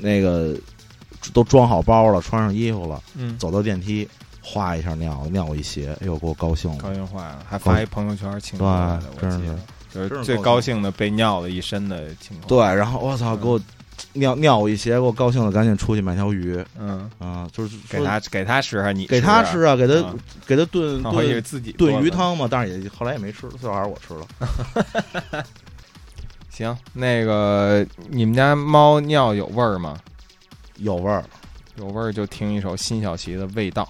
[0.00, 0.54] 那个
[1.32, 4.08] 都装好包了，穿上衣服了，嗯，走到电梯，
[4.42, 6.78] 哗一下尿尿我一鞋，哎呦给我高兴了。
[6.78, 6.94] 高了。
[6.94, 8.70] 兴坏了，还发一朋友圈庆祝来
[9.00, 9.58] 的，我对真是
[9.94, 12.48] 就是最高兴的被尿了一身的情况。
[12.48, 13.60] 对，，然后我操，给我
[14.14, 19.72] 尿尿我一鞋，给我高兴的，赶紧出去买条鱼嗯，啊，就是给说他给他吃还是你给他吃啊？
[19.72, 20.14] 啊，给他啊
[20.46, 21.02] 给他炖
[21.76, 22.02] 炖。
[22.02, 24.26] 鱼汤嘛，但是也后来也没吃，最后还是我吃了。
[26.50, 29.98] 行，那个你们家猫尿有味儿吗？
[30.76, 31.24] 有味儿。
[31.76, 33.88] 有味儿就听一首辛晓琪的《味道》。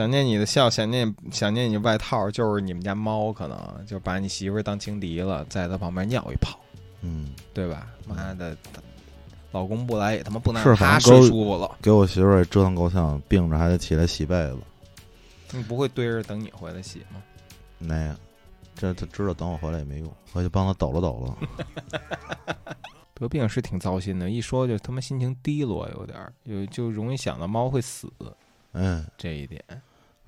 [0.00, 6.58] 想念你的笑，想念想念你外套，就是你们家猫，可能就把你媳妇儿当情敌了，在她旁边尿一泡，
[7.02, 7.86] 嗯，对吧？
[8.08, 8.56] 妈的，
[9.52, 11.76] 老公不来也他妈不能是让她睡舒服了。
[11.82, 14.58] 给我媳妇折腾够呛，病着还得起来洗被子。
[15.52, 17.22] 你不会堆着等你回来洗吗？
[17.76, 18.16] 那个，
[18.74, 22.66] 这他知道等我回来也没用，回去帮他抖了抖了。
[23.12, 28.10] 得病是挺糟心的，一说就他妈心情低落，有点儿，有就容易想到猫会死
[28.72, 29.62] 嗯这一点，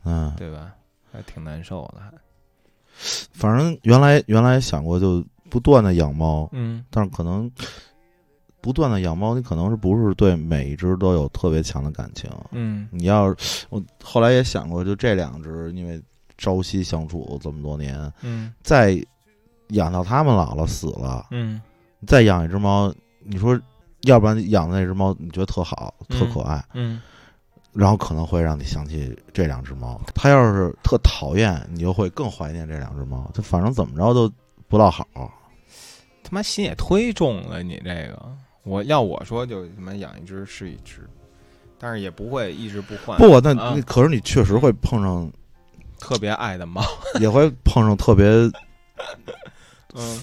[0.05, 0.73] 嗯，对吧？
[1.13, 2.13] 还挺难受的，还。
[3.33, 6.85] 反正原来原来想过就不断的养猫，嗯。
[6.91, 7.51] 但是可能
[8.61, 12.31] 不断的养猫，你可能是不是对每一只都有特别强的感情？
[12.51, 12.89] 嗯。
[12.91, 13.35] 你要
[13.71, 16.01] 我后来也想过，就这两只，因为
[16.39, 18.53] 朝夕相处这么多年，嗯。
[18.63, 19.03] 再
[19.69, 21.61] 养到它们老了死了，嗯。
[22.07, 23.59] 再养一只猫，你说
[24.03, 26.19] 要不然养的那只猫你觉得特好、嗯。
[26.19, 27.01] 特可爱，嗯
[27.73, 30.01] 然后可能会让你想起这两只猫。
[30.15, 33.31] 它要是特讨厌，你就会更怀念这两只猫。
[33.33, 34.31] 它反正怎么着都
[34.69, 35.07] 不落好。
[36.23, 41.09] 他妈心也忒重了，你这个，我要我说就他妈养一只是一只，
[41.79, 43.19] 但是也不会一直不换。
[43.19, 45.31] 不，那可是你确实会碰上，
[45.99, 46.83] 特别爱的猫，
[47.21, 48.25] 也会碰上特别，
[49.95, 50.23] 嗯，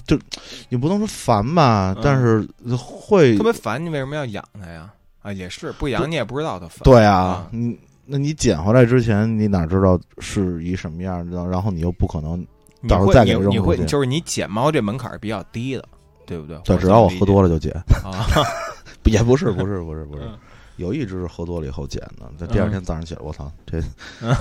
[0.68, 3.84] 你不能说烦吧，嗯但是会特别烦。
[3.84, 4.92] 你为什么要养它呀？
[5.22, 6.78] 啊，也是不养你也不知道它烦。
[6.82, 11.46] 对啊啊，你那你捡回来之前，你哪知道是一什么样的？
[11.46, 12.44] 然后你又不可能，
[12.88, 15.84] 到时候再给你你会就是你捡猫这门槛是比较低的，
[16.26, 16.58] 对不对？
[16.64, 17.72] 对，只要我喝多了了就捡，
[18.04, 18.26] 啊，
[19.04, 20.38] 也不是，不是，不是，不是嗯，
[20.76, 23.80] 有一只是喝多了以后捡的，这第二嗯天早上起来，我操，这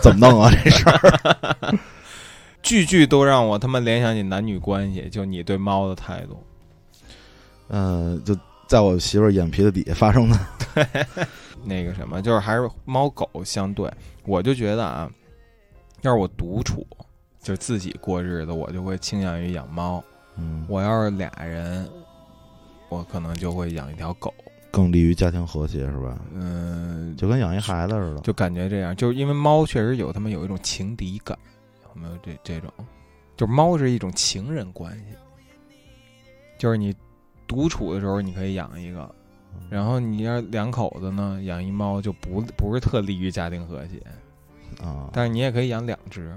[0.01, 0.49] 怎么弄啊？
[0.63, 1.75] 这事儿，
[2.63, 6.41] 句句都让我他妈联想起男女关系，就你对猫的态度。
[7.67, 8.35] 嗯， 就
[8.69, 10.39] 在我媳妇儿眼皮子底下发生的。
[10.75, 10.85] 对
[11.65, 13.91] 那个什么，就是还是猫狗相对，
[14.25, 15.09] 我就觉得啊，
[16.01, 16.85] 要是我独处，
[17.41, 19.99] 就自己过日子，我就会倾向于养猫；
[20.37, 21.89] 嗯，我要是俩人，
[22.89, 24.31] 我可能就会养一条狗。
[24.69, 26.19] 更利于家庭和谐是吧？
[26.31, 28.21] 嗯，就跟养一孩子似的。
[28.21, 31.35] 就感觉这样，就是因为猫确实有他们有一种情敌感，
[31.83, 32.71] 有没有这这种？
[33.35, 35.15] 就是猫是一种情人关系，
[36.59, 36.93] 就是你
[37.49, 39.09] 独处的时候你可以养一个，
[39.69, 43.97] 然后你要两口子呢养一猫就不不是特利于家庭和谐，
[44.85, 46.31] 啊，但是你也可以养两只，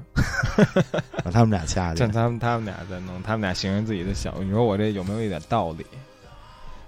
[1.23, 2.09] 把他们俩掐去这。
[2.11, 5.85] 他们他们俩在弄，他们俩形容自己的小，你说我这有没有一点道理？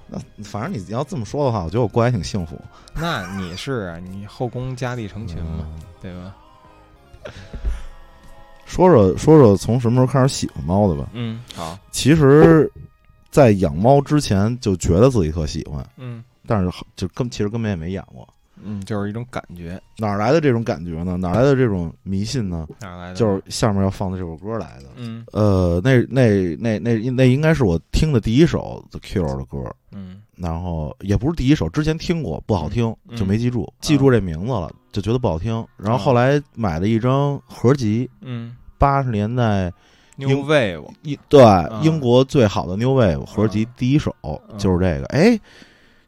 [0.08, 2.58] 那反正你要这么说的话，我觉得我过得还挺幸福。
[2.96, 6.34] 那你是啊，你后宫佳丽成群嘛，嗯对吧？
[8.66, 11.08] 说说说说从什么时候开始喜欢猫的吧？
[11.12, 12.70] 嗯，好，其实，
[13.35, 18.28] 在养猫之前就觉得自己特喜欢，嗯但是就根其实根本也没养过。
[18.62, 21.16] 嗯，就是一种感觉，哪儿来的这种感觉呢？
[21.16, 22.68] 哪儿来的这种迷信呢？
[22.80, 23.14] 哪儿来的？
[23.16, 24.85] 就是下面要放的这首歌来的。
[24.95, 35.66] 嗯呃，那那那那那应该是我听的第一首 The Cure 的歌，嗯然后也不是第一首，之前听过不好听，嗯就没记住，记住这名字了，就觉得不好听。
[35.76, 39.72] 然后后来买了一张合集，嗯八十年代
[40.16, 45.38] ，New Wave，一对、嗯英国最好的 New Wave 合集第一首、嗯就是这个，哎，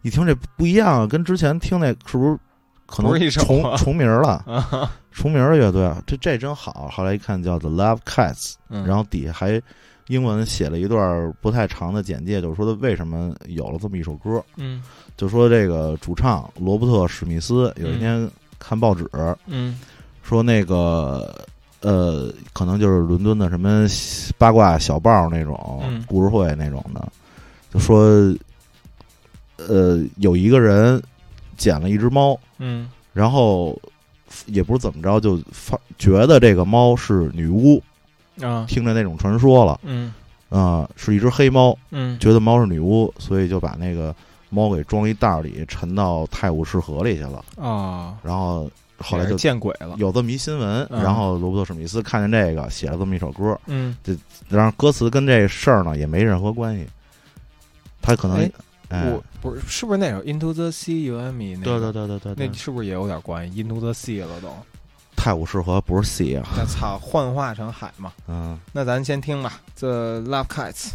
[0.03, 2.39] 一听这不一样啊，跟之前听那是不是
[2.87, 4.43] 可能重啊重名了？
[4.47, 6.89] 啊，重名 的乐队啊，这这真好。
[6.93, 9.61] 后来一看叫 The Love Cats，、嗯然后底下还
[10.07, 14.83] 英文写了一段不太长的简介，就是说他为什么有了这么一首歌，嗯
[15.17, 19.09] 就说这个主唱罗伯特史密斯有一天看报纸，
[19.47, 19.81] 嗯
[20.23, 21.45] 说那个
[21.81, 23.87] 呃，可能就是伦敦的什么
[24.39, 26.05] 八卦小报那种、嗯。
[26.09, 27.07] 故事会那种的，
[27.73, 28.35] 就说
[29.57, 31.01] 呃，有一个人
[31.57, 32.89] 捡了一只猫，嗯。
[33.13, 33.79] 然后
[34.47, 37.83] 也不知怎么着就发觉得这个猫是女巫，
[38.41, 38.65] 啊。
[38.69, 40.13] 听着那种传说了嗯。
[40.49, 42.19] 啊、是一只黑猫，嗯。
[42.19, 44.15] 觉得猫是女巫，所以就把那个
[44.49, 47.45] 猫给装一袋儿里，沉到泰晤士河里去了。
[47.57, 54.17] 啊，然后后来就见鬼了，有这么一新闻，嗯然后罗伯特史密斯看见这个，写了这么一首歌，嗯这
[54.49, 56.87] 然后歌词跟这事儿呢也没任何关系。
[58.01, 58.51] 他可能哎
[58.89, 64.49] 哎，我不是是不是那首 Into the Sea You and Me 那对个对对对对对，那是不是也有点关系？Into the Sea 了都，
[65.17, 68.13] 泰晤士河不是 sea 啊，那操，幻化成海嘛。
[68.29, 68.57] 嗯。
[68.73, 70.91] 那咱先听吧，The Love Cats。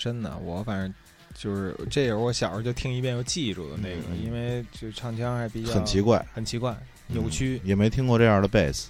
[0.00, 0.94] 深的，我反正
[1.34, 6.74] 就是这也是我小时候就听一遍就记住的那个，嗯因为就唱腔还比较很奇，怪，很奇怪，
[7.08, 7.60] 扭曲。
[7.62, 8.88] 也没听过这样的贝斯。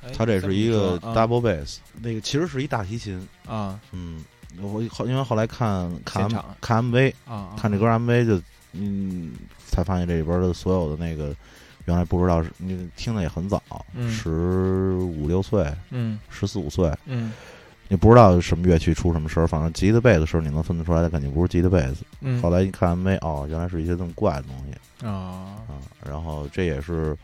[0.00, 3.26] 哎它这是一个这么说 double bass，那个其实是一大提琴。
[3.44, 4.24] 啊嗯，
[4.60, 8.40] 我后因为后来看看现场看 MV，啊啊，看这歌 MV 就
[8.72, 9.34] 嗯，
[9.66, 11.34] 才发现这里边的所有的那个
[11.86, 13.60] 原来不知道是你听的也很早，
[13.92, 17.32] 嗯十五六岁、嗯十四五岁，嗯
[17.88, 22.04] 你不知道什么乐器出什么声儿，反正吉他贝斯时候你能分得出来，它肯定不是吉他贝斯。
[22.20, 25.10] 嗯，后来一看 MV，哦，原来是一些这么怪的东西啊
[25.66, 25.80] 啊。
[26.06, 27.16] 然后这也是，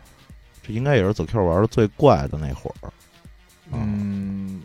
[0.62, 2.88] 这应该也是走 Q 玩的最怪的那会儿。
[2.88, 2.92] 啊
[3.72, 4.62] 嗯，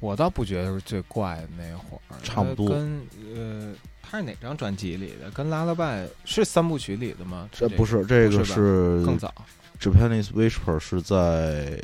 [0.00, 3.00] 我倒不觉得是最怪的那会儿，差不多跟
[3.34, 5.30] 呃，它是哪张专辑里的？
[5.30, 7.48] 跟拉拉拜是三部曲里的吗？
[7.52, 9.32] 这不是是这个是更早
[9.80, 11.80] Japanese Whisper 是在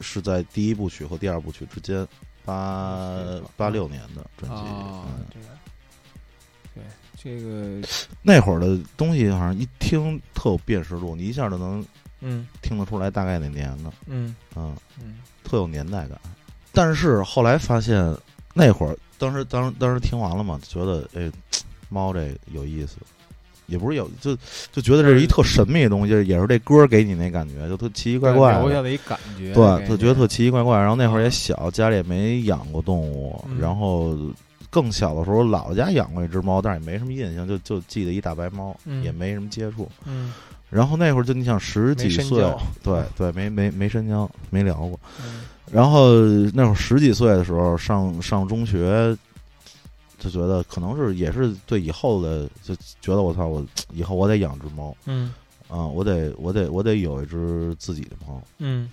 [0.00, 2.06] 是在第一部曲和第二部曲之间，
[2.50, 4.62] 八八六年的专辑。
[4.62, 5.40] 啊嗯，对
[6.74, 6.82] 对
[7.16, 7.86] 这个
[8.22, 11.84] 那会儿的东西好像一听特有辨识度，你一下就能
[12.20, 16.18] 嗯听得出来大概哪年的，嗯嗯，嗯特有年代感。
[16.72, 18.16] 但是后来发现，
[18.54, 21.30] 那会儿当时当时当时听完了嘛，觉得哎，
[21.88, 22.96] 猫这有意思，
[23.70, 24.36] 也不是有就
[24.72, 28.82] 就觉得这是一特神秘的东西，也是这歌给你那感觉，就特奇奇怪怪的留下。
[28.82, 30.76] 的一感觉，对，就觉得特奇奇怪怪。
[30.78, 34.16] 然后那会儿也啊小，家里也没养过动物，嗯然后
[34.68, 39.88] 更小的时候，姥姥家养过一只猫，但是也没什么印象，就就记得一大白猫，嗯也没什么接触。
[40.06, 40.32] 嗯
[40.68, 42.44] 然后那会儿就你想十几岁，
[42.82, 44.98] 对对，没没没深交，没聊过。
[45.24, 45.40] 嗯
[45.72, 46.10] 然后
[46.52, 49.16] 那会儿十几岁的时候，上上中学，
[50.20, 55.34] 就觉得可能是也是对以后的，就觉得我操，我以后我得养只猫嗯
[55.66, 58.40] 啊，我得我得我得有一只自己的猫。
[58.58, 58.88] 嗯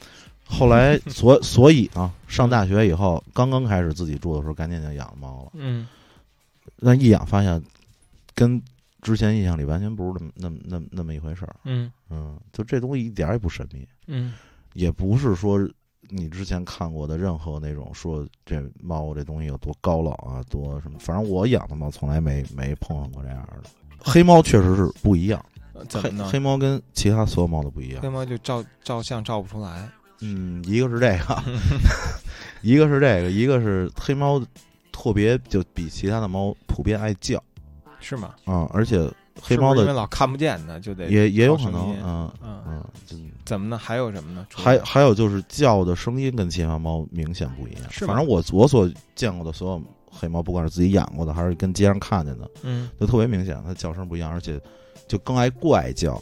[0.49, 5.51] 后来所所以啊，上大学以后，刚刚开始自己住的时候，赶紧就养猫了。
[5.55, 5.85] 嗯
[6.79, 7.61] 但一养发现
[8.33, 8.61] 跟
[9.01, 11.55] 之前印象里完全不是那么那么那么那么一回事儿。
[11.65, 14.33] 嗯嗯，就这东西一点儿也不神秘，嗯
[14.73, 15.59] 也不是说
[16.09, 23.69] 你之前看过的任何那种说这猫这东西有多高冷啊，多什么，反正我养的猫从来没没碰上过这样的。
[23.99, 25.43] 黑猫确实是不一样？
[25.91, 28.09] 黑黑猫跟其他所有猫都不一样黑。
[28.09, 29.89] 猫就照照相照不出来。
[30.21, 31.43] 嗯，一个是这个，
[32.63, 34.41] 一个是这个，一个是黑猫
[34.91, 37.43] 特别就比其他的猫普遍爱叫
[37.99, 38.33] 是吗？
[38.45, 39.07] 啊、而且
[39.41, 42.83] 黑猫的是因为老看不见呢，就得也也有可能嗯嗯，嗯，
[43.45, 43.77] 怎么呢？
[43.77, 44.45] 还有什么呢？
[44.53, 47.81] 还还有就是叫的声音跟其他猫明显不一样。
[47.89, 54.59] 是反正我我所见过的所有黑猫，不管是自己养过的还是跟街上看见的，嗯都特别明显，它叫声不一样，而且
[55.07, 56.21] 就更爱怪叫。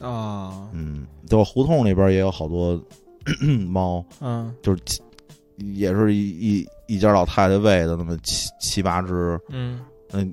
[0.00, 2.80] 啊嗯，就胡同里边也有好多
[3.68, 5.02] 猫，嗯就是七
[5.74, 9.80] 也是一一一家老太太喂的那么七七八只，嗯
[10.12, 10.32] 嗯，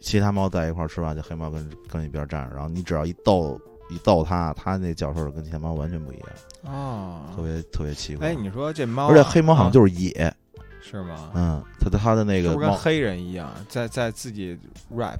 [0.00, 6.28] 其他猫在一块儿吃饭，就黑猫跟跟一边站着，然后你只要一逗一逗它，它那叫声跟其他猫完全不一样，
[6.64, 7.22] 哦。
[7.34, 8.28] 特别特别奇怪。
[8.28, 9.72] 哎，你说这猫啊，而且黑猫好像啊。
[9.72, 10.32] 就是野，
[10.80, 11.30] 是吗？
[11.34, 14.58] 嗯，它的它的那个跟黑人一样，在在自己
[14.94, 15.18] rap，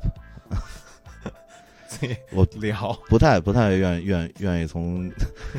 [1.88, 2.96] 自己我聊。
[3.08, 5.10] 不太不太愿愿愿意从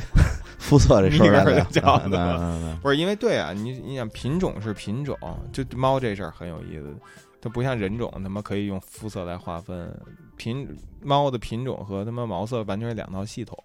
[0.57, 1.53] 肤色这事儿来聊。
[1.55, 5.17] 名儿就叫来来来来不是因为对啊，你你想品种是品种，
[5.51, 6.95] 就猫这事儿很有意思，
[7.41, 9.97] 它不像人种，他妈可以用肤色来划分，
[10.35, 10.67] 品
[11.01, 13.57] 猫的品种和他妈毛色完全是两套系统，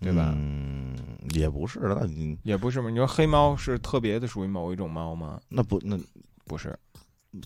[0.00, 0.34] 对吧？
[0.36, 0.96] 嗯，
[1.34, 5.40] 也不是，那你也不是嘛，你说黑猫是特别的属于某一种猫吗？
[5.48, 5.98] 那不那
[6.44, 6.78] 不是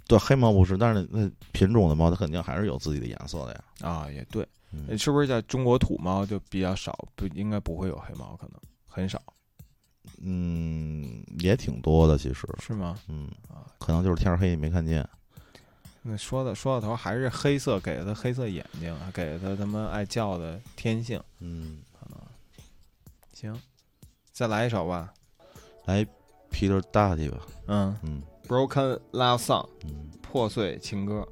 [0.09, 3.65] 对黑猫不是，但是那品种的猫它肯定还是有自己的颜色的呀。
[3.81, 8.57] 啊，也对，嗯是不是在中国土猫就比较少，不应该不会有黑猫，可能
[8.89, 9.23] 很少，
[10.21, 12.99] 嗯，也挺多的，其实，是吗？
[13.09, 15.07] 嗯啊，可能就是天儿黑你没看见。
[16.07, 22.19] 那说到说到头还是黑色给了他黑色眼睛，还给了他他妈爱叫的天性，嗯，可能
[23.33, 23.59] 行，
[24.31, 25.13] 再来一首吧，
[25.87, 26.07] 来
[26.51, 30.11] Peter Daddy 吧，嗯嗯，Broken Love Song 嗯。
[30.21, 31.27] 破碎情歌。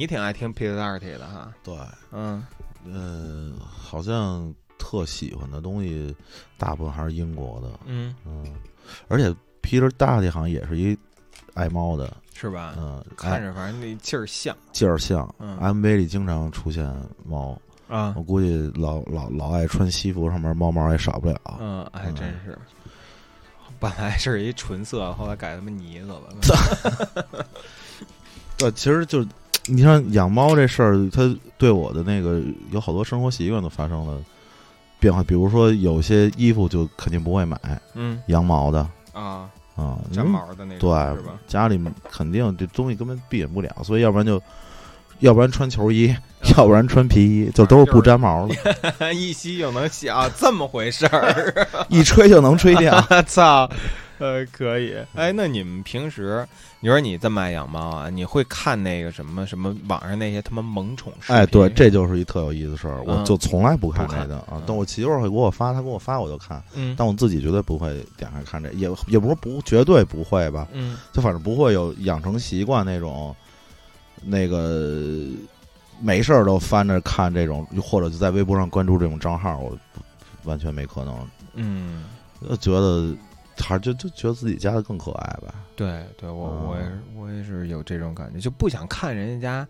[0.00, 1.52] 你挺爱听 Peter Doherty 的哈？
[1.62, 1.76] 对，
[2.10, 2.42] 嗯
[2.86, 6.16] 嗯，好像特喜欢的东西，
[6.56, 8.46] 大部分还是英国的，嗯，嗯，
[9.08, 9.28] 而且
[9.60, 10.96] Peter Dutt 好像也是一
[11.52, 12.74] 爱猫的，是吧？
[12.78, 16.90] 嗯，看着反正那劲儿像劲儿像嗯，MV 里经常出现
[17.26, 21.38] 猫，啊我，估计老老老爱穿西服，上面猫毛也少不了。
[21.60, 22.58] 嗯，还真是。
[23.78, 27.46] 本来是一纯色，后来改他妈呢子了。
[28.56, 29.26] 对，其实就
[29.70, 32.40] 你像养猫这事儿，它对我的那个
[32.70, 34.18] 有好多生活习惯都发生了
[34.98, 35.22] 变化。
[35.22, 37.58] 比如说，有些衣服就肯定不会买
[37.94, 38.80] 嗯羊毛的
[39.12, 41.32] 啊，啊，粘毛的那种，对是吧？
[41.46, 44.42] 家里肯定这东西根本避免不了，所以要不然就，
[45.20, 48.54] 要不然穿球衣，嗯要不然穿皮衣，就都是不粘毛的，
[49.14, 51.68] 一吸就能吸啊，这么回事儿。
[51.88, 52.98] 一吹就能吹掉。
[53.26, 53.68] 操，
[54.20, 54.94] 呃，可以。
[55.14, 56.46] 哎，那你们平时，
[56.78, 61.36] 你说你这么爱养猫啊，你会看那个什么什么网上那些他妈萌宠视频？
[61.36, 64.62] 哎，对，这就是一特有意思的事儿，我嗯就从来不看不看这个啊嗯。
[64.66, 73.34] 但我媳妇儿会给我发，她给我发我就看，嗯但我自己绝对不会点开看这，也也不是不绝对不会吧，嗯就反正不会有养成习惯那种，
[74.22, 75.24] 那个
[75.98, 79.74] 没事儿都翻着看这种，或者就在微博上关注这种账号，我
[80.44, 81.26] 完全没可能。
[81.54, 82.04] 嗯，
[82.48, 83.14] 就，觉得
[83.78, 85.54] 就就觉得自己家的更可爱吧。
[85.76, 89.66] 对对，我嗯我也是我也是有这种感觉，就不想看人家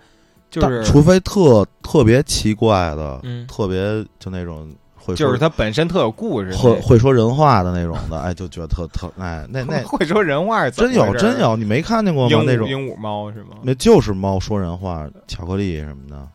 [0.50, 12.36] 家，就是除非特特别奇怪的，嗯特别就那种会就是它本身特有故事，会会说人话的那种的，哎，就觉得特特哎，那那 会说人话是真有真有，你没看见过吗？
[12.36, 13.56] 鹦那种鹉鹦鹉猫是吗？
[13.62, 16.28] 那就是猫说人话，巧克力什么的。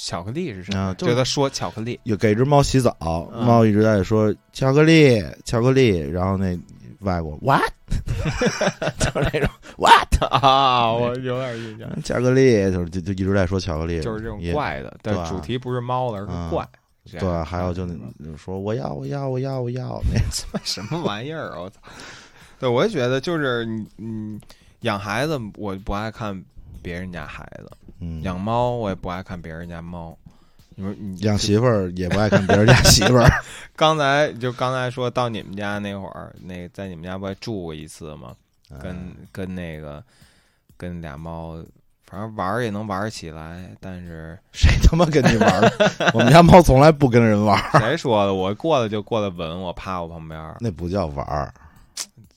[0.00, 0.78] 巧克力是什么？
[0.80, 2.96] 啊就就是他说巧克力，有给只猫洗澡，
[3.34, 6.56] 嗯猫一直在说巧克力，巧克力，然后那
[7.00, 7.62] 外国 what，
[8.98, 16.68] 就是那种 what 啊，我有点印象，巧克力，就是就就一直在说巧克力，就是这种怪的，但对主题不是猫了，而嗯是怪。
[17.18, 21.60] 对，还有就那说我要我要我要我要那他 妈什么玩意儿啊！
[21.60, 21.80] 我操！
[22.58, 24.38] 对，我也觉得就是你嗯，
[24.80, 26.44] 养孩子我不爱看
[26.82, 27.70] 别人家孩子，
[28.00, 30.14] 嗯养猫我也不爱看别人家猫。
[30.80, 33.28] 你说你养媳妇儿也不爱看别人家媳妇儿，
[33.74, 38.32] 刚才就刚才说到你们家那会儿，那在你们家不还住过一次吗？
[38.80, 40.00] 跟嗯跟那个
[40.76, 41.56] 跟俩猫，
[42.06, 45.68] 反正玩儿也能玩儿起来，但是 谁他妈跟你玩儿？
[46.14, 48.32] 我们家猫从来不跟人玩儿，谁说的？
[48.32, 51.52] 我过来就过来吻我，趴我旁边儿，那不叫玩儿，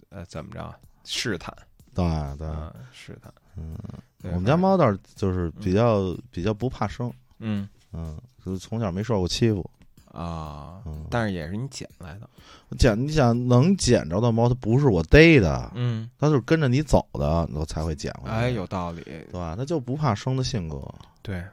[0.10, 0.74] 呃，怎么着？
[1.04, 1.54] 试探，
[1.94, 2.04] 对
[2.40, 3.32] 对，嗯，试探。
[3.58, 3.76] 嗯，
[4.24, 9.70] 我们家猫倒是就是比较比较不怕生，嗯嗯，就是从小没受过欺负，
[10.12, 12.30] 啊，嗯，但是也是你捡来的，
[12.78, 18.36] 捡你想能捡着的猫，它不是我逮的，嗯，它就是跟着你走的，我才会捡回来。
[18.36, 19.02] 哎，有道理。
[19.04, 19.56] 对吧？
[19.58, 20.82] 它就不怕生的性格。
[21.22, 21.44] 对，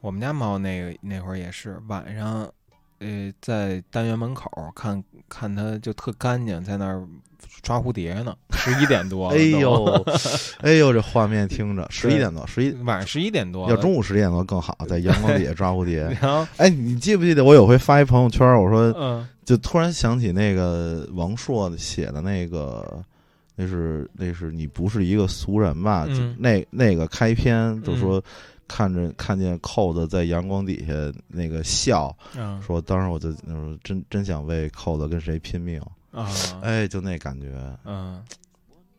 [0.00, 2.50] 我们家猫那个那会儿也是晚上，
[2.98, 7.06] 呃，在单元门口看看它就特干净，在那儿
[7.62, 10.04] 抓蝴蝶呢，十一点多了哎都，呦，
[10.60, 16.04] 哎呦，这画面听着，十一点多，十一晚上十一点多，要中午十一点多更好，在阳光底下抓蝴蝶。
[16.56, 23.02] 哎，你记不记得我有回发一朋友圈，我说嗯就突然想起那个王朔写的那个，
[23.56, 26.04] 那是那是你不是一个俗人吧？
[26.08, 28.22] 嗯就那那个开篇就说
[28.68, 30.94] 看着看见扣子在阳光底下
[31.28, 35.80] 那个笑，嗯说当时我就那时候真真想为扣子跟谁拼命，
[36.12, 36.28] 啊
[36.62, 37.48] 哎，就那感觉，
[37.84, 38.22] 嗯，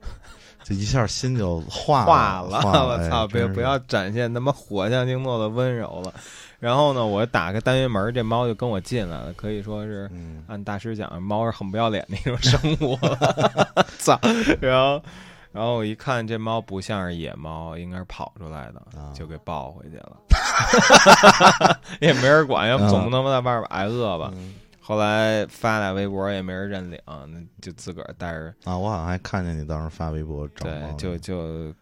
[0.64, 3.28] 就一下心就化化了，了，化 我操！
[3.28, 6.14] 别不要展现他妈火象星座的温柔了。
[6.60, 13.86] 然后呢，我打开单元门，这猫就跟我进来了，可以说是嗯，按大师讲，猫是很不要脸的一种生物了。
[14.00, 14.18] 操！
[14.62, 15.04] 然后，
[15.52, 20.18] 然后我一看这猫不像是野猫，应该是跑出来的，啊就给抱回去了。
[22.00, 24.32] 也没人管，要不总不能在外边挨饿吧？
[24.34, 24.54] 嗯
[24.86, 31.74] 后来发俩微博也没人认领，那就自个儿带着啊，我好像还看见你当时发微博找对，就就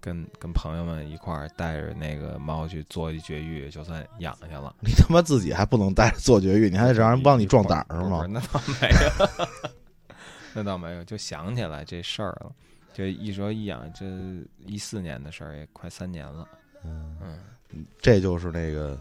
[0.00, 4.72] 跟跟朋友们一块儿带着那个猫去做一绝育，就算养下了。
[4.80, 8.24] 你他妈自己还不能带着做绝育，你还得让人帮你壮胆儿是吗？
[8.30, 9.68] 那倒没有，
[10.54, 12.52] 那倒没有，就想起来这事儿了。
[12.92, 14.06] 就一说一养，这
[14.64, 16.46] 一四年的事儿也快三年了。
[16.84, 17.16] 嗯，
[17.72, 18.96] 嗯，这就是那个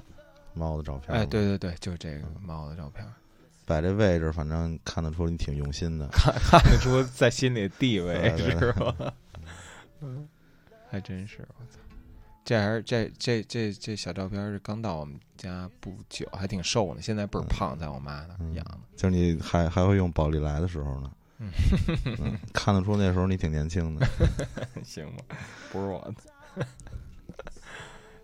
[0.53, 1.17] 猫的照片。
[1.17, 3.05] 哎，，对对对，就这个猫的照片，
[3.65, 6.07] 摆这位置，反正看得出你挺用心的。
[6.09, 9.13] 看 看得出在心里地位是吧？
[10.01, 10.27] 嗯，
[10.89, 11.79] 还真是，我操！
[12.45, 18.79] 这还是这这这这小照片是刚到我们家不久，还挺瘦呢，现在倍儿胖，在我妈那养的。
[18.97, 21.11] 就是你还还会用宝丽来的时候呢，
[22.19, 24.05] 嗯看得出那时候你挺年轻的。
[24.83, 25.23] 行吧，
[25.71, 26.01] 不是我
[26.55, 26.65] 的。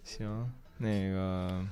[0.03, 1.65] 行，那个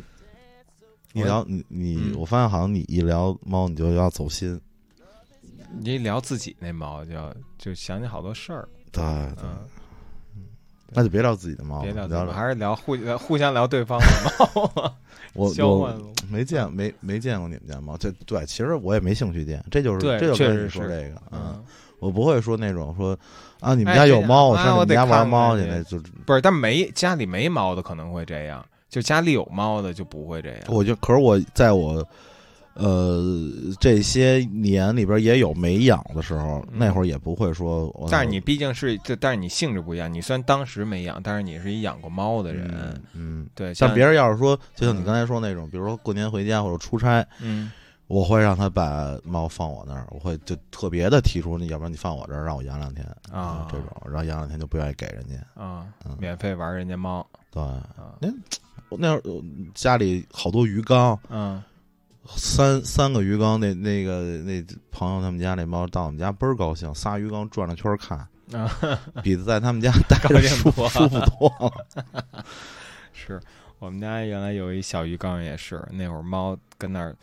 [1.18, 4.60] 你聊你你，嗯我发现好像你一聊猫，你就要走心。
[5.80, 7.14] 你一聊自己那猫，就
[7.57, 8.68] 就想起好多事儿。
[8.91, 9.44] 对对，
[10.35, 10.44] 嗯，
[10.91, 14.06] 那就别聊自己的猫了，别聊聊还是聊互互相聊对方的
[14.39, 14.94] 猫，
[15.34, 16.14] 我 我。
[16.30, 17.95] 没见没没见过你们家猫。
[17.95, 21.64] 这对，其实我也没兴趣见，这就是对这就跟你说这个，嗯，嗯，
[21.99, 23.18] 我不会说那种说
[23.61, 30.59] 啊，你们家有猫，我上你们家玩猫去那就不是，但没家里没猫的可能会这样，就家里有猫的就不会这样。
[30.68, 32.05] 我就可是我在我
[32.73, 33.22] 呃
[33.80, 37.88] 这些年里边也有没养的时候，嗯那会儿也不会说。
[37.95, 40.11] 我但是你毕竟是，就但是你性质不一样。
[40.14, 43.47] 你虽然当时没养，但是你是一养过猫的人，嗯嗯。
[43.55, 43.73] 对。
[43.76, 47.72] 像但别人要是说，就像你嗯刚才说那种，比如说过年回家或者出差，嗯
[48.07, 55.35] 我会让他把猫放我那儿，我会就特别的提出，你要不然你放我这儿，让我养两天啊这种，然后养两天就不愿意给人家。
[55.61, 58.27] 啊嗯，免费玩人家猫对，啊，我
[58.91, 59.43] 那会儿呃
[59.73, 61.61] 家里好多鱼缸，嗯
[62.35, 68.18] 三三个鱼缸，那那个那朋友他们家那猫到我们家倍儿高兴，仨鱼缸转了圈看，
[68.51, 68.69] 啊，
[69.23, 72.43] 比在他们家待着舒多舒服多了。
[73.14, 73.41] 是
[73.80, 77.15] 我们家原来有一小鱼缸也是，那会儿猫跟那儿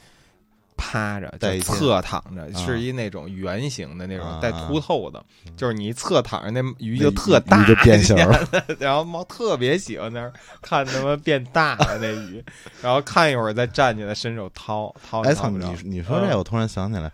[0.76, 2.64] 趴着，就带一天侧躺着，啊。
[2.64, 4.38] 是一那种圆形的那种啊。
[4.40, 5.24] 带凸透的，
[5.56, 8.48] 就是你一侧躺着，那鱼就特大，鱼就变形了
[8.78, 12.44] 然后猫特别喜欢那儿看他妈变大了那鱼，
[12.82, 15.22] 然后看一会儿再站起来伸手掏掏。
[15.22, 15.64] 哎操，你。
[15.84, 17.10] 你说这我突然想起来，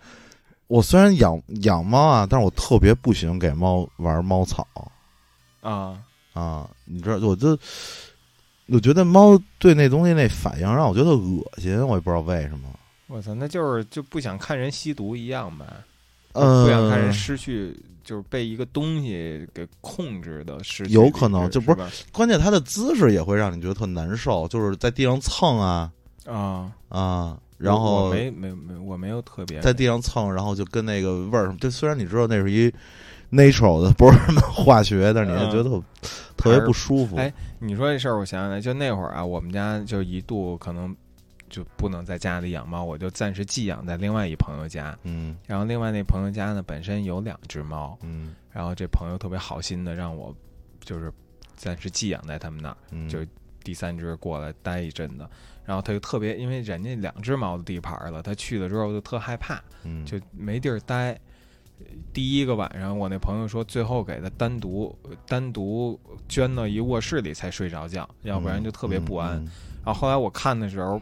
[0.67, 4.67] 我虽然养养猫啊，但是我特别不喜欢给猫玩猫草
[5.61, 5.97] 啊，
[6.33, 7.57] 啊，你知道，我就
[8.67, 12.69] 我觉得猫对那东西那反应让我觉得恶心，我也不知道为什么。
[13.11, 15.65] 我操，那就是就不想看人吸毒一样呗，
[16.33, 20.93] 呃，不想看人失去，就是被一个东西给控制的失去。
[20.93, 21.77] 有可能就不是
[22.11, 25.91] 关键，他的姿势也会让你觉得特难受，就是在地上蹭啊
[26.25, 26.71] 啊。
[26.89, 32.73] 啊，然后我没没没，我没有特别在地上蹭，然后就跟那个味儿，就虽然你知道那是一
[33.31, 35.81] natural 的，不是什么化学，但是你还觉得特
[36.35, 37.15] 特别不舒服。
[37.17, 40.95] 哎你说这事儿，我想起来，就那会儿啊，我们家就一度可能
[41.51, 44.97] 就不能在家里养猫，我就暂时寄养在另外一朋友家。
[45.03, 50.35] 嗯然后另外那朋友家呢，本身有两只猫，嗯然后这朋友特别好心的让我
[50.79, 51.13] 就是
[51.55, 53.19] 暂时寄养在他们那儿，嗯，就
[53.63, 55.27] 第三只过来待一阵子。
[55.63, 61.19] 然后他就特别，因为人家两只猫的地盘了，他去了之后就特害怕，嗯就没地儿待。
[62.13, 64.95] 第一个晚上，我那朋友说，最后给他单独
[65.27, 65.99] 单独
[66.29, 69.37] 捐到一卧室里才睡着觉，要不然就特别不安。
[69.37, 69.51] 嗯
[69.83, 71.01] 然后后来我看的时候，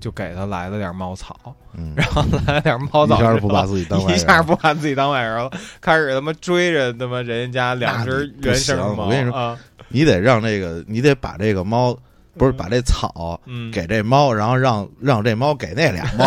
[0.00, 1.36] 就给他来了点猫草，
[1.74, 5.50] 嗯，然后来了点猫草，一下不把自己当外人一下不把自己当外人了，
[5.80, 9.04] 开始他妈追着他妈人家两只原生猫。
[9.04, 9.58] 我跟你说啊，
[9.88, 11.96] 你得让这个，你得把这个猫，
[12.38, 16.26] 不是把这草嗯，给这猫，然后让让这猫给那俩猫。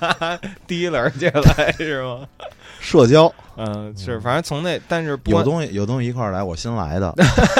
[0.66, 2.20] 提溜进来是吗？
[2.80, 7.14] 社交，嗯，是，反正从那，但是不有东西有东西一块儿来，我新来的，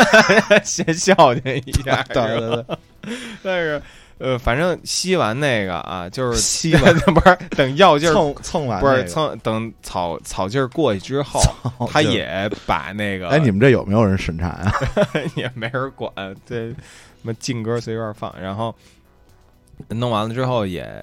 [0.64, 2.64] 先孝敬一下， 对对
[3.02, 3.82] 对，但是
[4.20, 11.40] 呃，反正吸完那个啊，就是吸完不是 等药劲儿，蹭蹭完不是蹭等草草劲儿过去之后，
[11.88, 14.72] 他也把那个哎，你们这有没有人审查啊？
[15.34, 16.12] 也没人管，
[16.46, 16.76] 这什
[17.22, 18.74] 么劲歌随便放，然后
[19.88, 21.02] 弄完了之后也。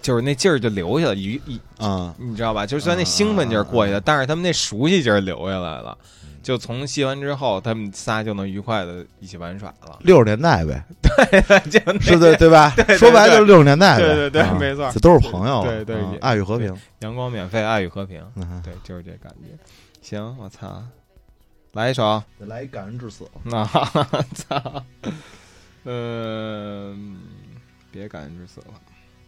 [0.00, 2.64] 就是那劲儿就留下了，一一啊，你知道吧？
[2.64, 5.96] 就虽然那兴奋劲儿过去了，但是他们那熟悉劲儿留下来了。
[6.42, 9.98] 就从吸完之后，他们仨就能愉快的一起玩耍了。
[10.00, 10.84] 六十年代呗，
[11.70, 12.70] 就那是的，对吧？
[12.98, 18.22] 说白了就是六十年代呗，对对对啊没错这都是朋友，对对爱与和平，阳光免费，爱与和平。
[18.36, 19.56] 嗯，对，就是这感觉。
[20.00, 20.82] 行，我操，
[21.72, 22.22] 来一首。
[22.38, 23.64] 来一感人至死，那
[24.34, 24.82] 操，
[25.84, 27.18] 嗯，
[27.90, 28.74] 别感人至死了。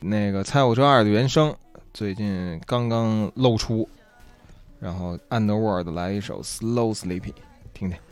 [0.01, 1.55] 那个《猜火车二》的原声
[1.93, 3.87] 最近刚刚露出，
[4.81, 7.33] 然后 Underworld 来一首《Slow Sleepy》，
[7.73, 7.97] 听听。「「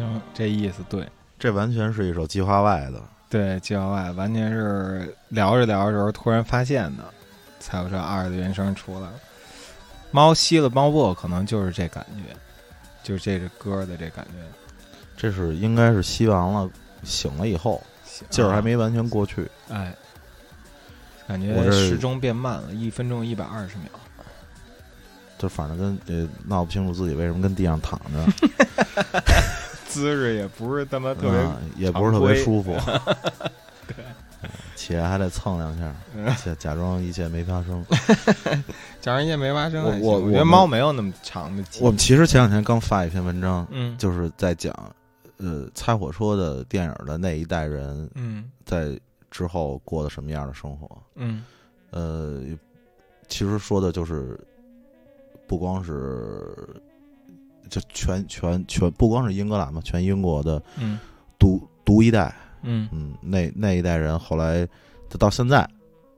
[0.00, 1.06] 行，这意思对。
[1.38, 3.02] 这完全是一首计划外的。
[3.30, 7.04] 对，计划外完全是聊着聊着时候突然发现的，
[7.60, 9.12] 才有这二的原声出来了。
[10.10, 12.34] 猫吸了猫簸，可能就是这感觉，
[13.02, 14.32] 就是这个歌的这感觉。
[15.16, 16.70] 这是应该是吸完了，
[17.02, 17.82] 醒了以后
[18.30, 19.46] 劲儿还没完全过去。
[19.68, 19.94] 哎，
[21.26, 23.88] 感觉时钟变慢了，一分钟一百二十秒。
[25.36, 28.48] 就反正跟呃闹不清楚自己为什么跟地上躺着，
[29.88, 32.76] 姿势也不是他妈特别，嗯也不是特别舒服。
[33.88, 33.96] 对，
[34.76, 37.84] 起来还得蹭两下，嗯假假装一切没发生。
[39.00, 40.20] 假装一切没发生我我。
[40.20, 41.64] 我觉得猫没有那么长的。
[41.80, 44.72] 我们其实前两天刚发一篇文章，嗯就是在讲，
[45.38, 48.98] 呃，猜火车的电影的那一代人嗯在
[49.30, 50.90] 之后过的什么样的生活。
[51.16, 51.44] 嗯
[51.90, 52.42] 呃，
[53.28, 54.38] 其实说的就是，
[55.46, 56.54] 不光是
[57.68, 60.98] 就全全全，不光是英格兰嘛，全英国的嗯
[61.38, 64.66] 独独一代，嗯，嗯，那那一代人后来
[65.08, 65.68] 就到现在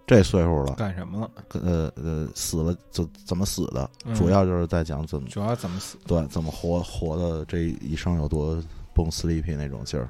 [0.06, 1.30] 这岁数了，干什么了？
[1.62, 5.96] 呃呃，死了怎怎么死的，嗯主要就是在讲怎么主要怎么死？
[6.06, 8.60] 对怎么活活的这一生有多
[8.94, 10.08] 蹦 sleepy 那种劲儿，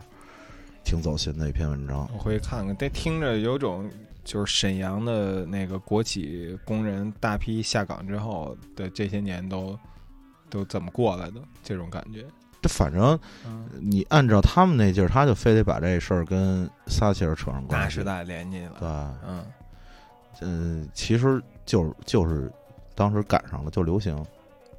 [0.84, 2.08] 挺走心的一篇文章。
[2.14, 3.90] 我回去看看，这听着有种
[4.24, 9.78] 就是沈阳的那个国企工人大批下岗之后的这些年都
[10.50, 12.26] 都怎么过来的这种感觉。
[12.60, 17.84] 这反正嗯，你按照他们那劲儿，他就非得把这事儿跟撒切尔扯上关系。
[17.84, 19.18] 大时代连进对，了。
[19.26, 19.44] 嗯
[20.42, 22.52] 嗯，其实就是就是
[22.94, 24.14] 当时赶上了，就流行。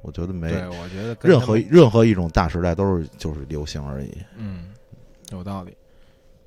[0.02, 4.16] 我觉得没对，我觉得任何任何一种大时代都是就是流行而已。
[4.36, 4.72] 嗯
[5.30, 5.76] 有道理。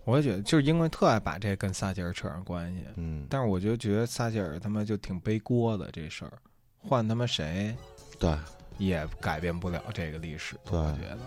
[0.03, 6.33] 我也觉得，就是英国人特爱把这跟撒切尔扯上关系，嗯，但是我就觉得撒切尔他妈就挺背锅的这事儿，
[6.77, 7.75] 换他妈谁
[8.19, 8.29] 对
[8.77, 10.55] 也改变不了这个历史。
[10.65, 11.17] 我觉得，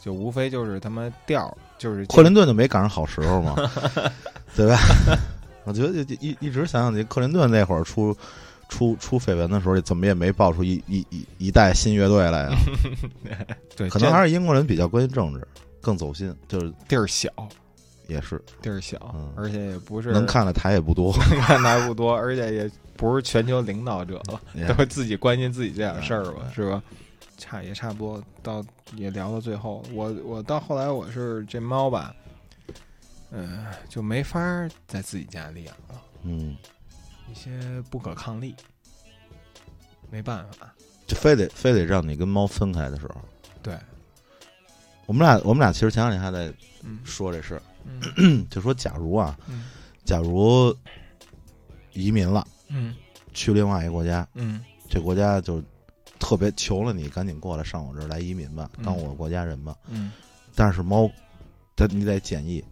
[0.00, 3.54] 就无非就是他妈调儿，就是克林顿就没赶上好时候嘛，
[4.54, 4.78] 对吧？
[5.64, 8.14] 我觉得就一一直想想，这克林顿那会儿出
[8.68, 12.56] 出出绯闻的时候，怎么也没爆出一一一一代新乐队来呀？
[13.74, 15.46] 对，可能还是英国人比较关心政治，
[15.80, 17.30] 更走心，就是地儿小，
[18.06, 18.40] 也是。
[18.62, 19.32] 地儿小，嗯。
[19.36, 21.12] 而且也不是能看的台也不多。
[21.42, 26.82] 看台不多，而且也不是全球领导者了，都会自己关心自己这点事儿吧，嗯是吧？
[27.36, 28.64] 差也差不多，到
[28.94, 32.14] 也聊到最后，我我到后来我是这猫吧，
[33.32, 36.56] 嗯、就没法儿在自己家里养了，嗯，
[37.28, 37.50] 一些
[37.90, 38.54] 不可抗力，
[40.10, 40.72] 没办法，
[41.08, 43.16] 就非得非得让你跟猫分开的时候，
[43.60, 43.76] 对，
[45.06, 46.54] 我们俩我们俩其实前两天还在
[46.84, 47.00] 嗯。
[47.02, 47.73] 说这事儿，嗯
[48.50, 49.64] 就说假如啊，嗯。
[50.04, 50.76] 假如
[51.92, 52.94] 移民了，嗯。
[53.32, 54.62] 去另外一个国家，嗯。
[54.88, 55.62] 这国家就
[56.18, 58.84] 特别求了你，赶紧过来上我这儿来移民吧，嗯。
[58.84, 59.76] 当我国家人吧。
[59.88, 60.12] 嗯。
[60.54, 61.10] 但是猫，
[61.74, 62.64] 它你得检疫，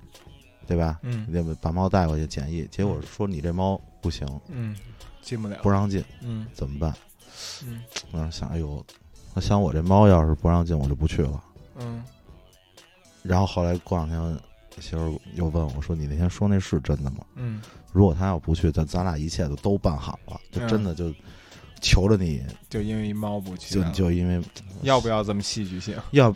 [0.67, 1.01] 对吧？
[1.03, 1.27] 嗯。
[1.29, 4.77] 你得把猫带过去检疫，结果说你这猫不行，嗯，
[5.21, 6.47] 进不了，不让进，嗯。
[6.53, 6.95] 怎么办？
[7.65, 7.83] 嗯。
[8.13, 8.85] 我想，哎呦，
[9.35, 11.43] 我想我这猫要是不让进，我就不去了。
[11.77, 12.05] 嗯。
[13.23, 14.39] 然后后来过两天，
[14.81, 17.19] 媳妇儿又问我说：“你那天说那是真的吗？
[17.37, 17.61] 嗯，
[17.93, 21.13] 如果他要不去，咱咱俩一切都都办好了，就嗯真的就
[21.81, 24.43] 求着你，就因为一猫不去就，就因为
[24.83, 25.97] 要不要这么戏剧性？
[26.13, 26.35] 要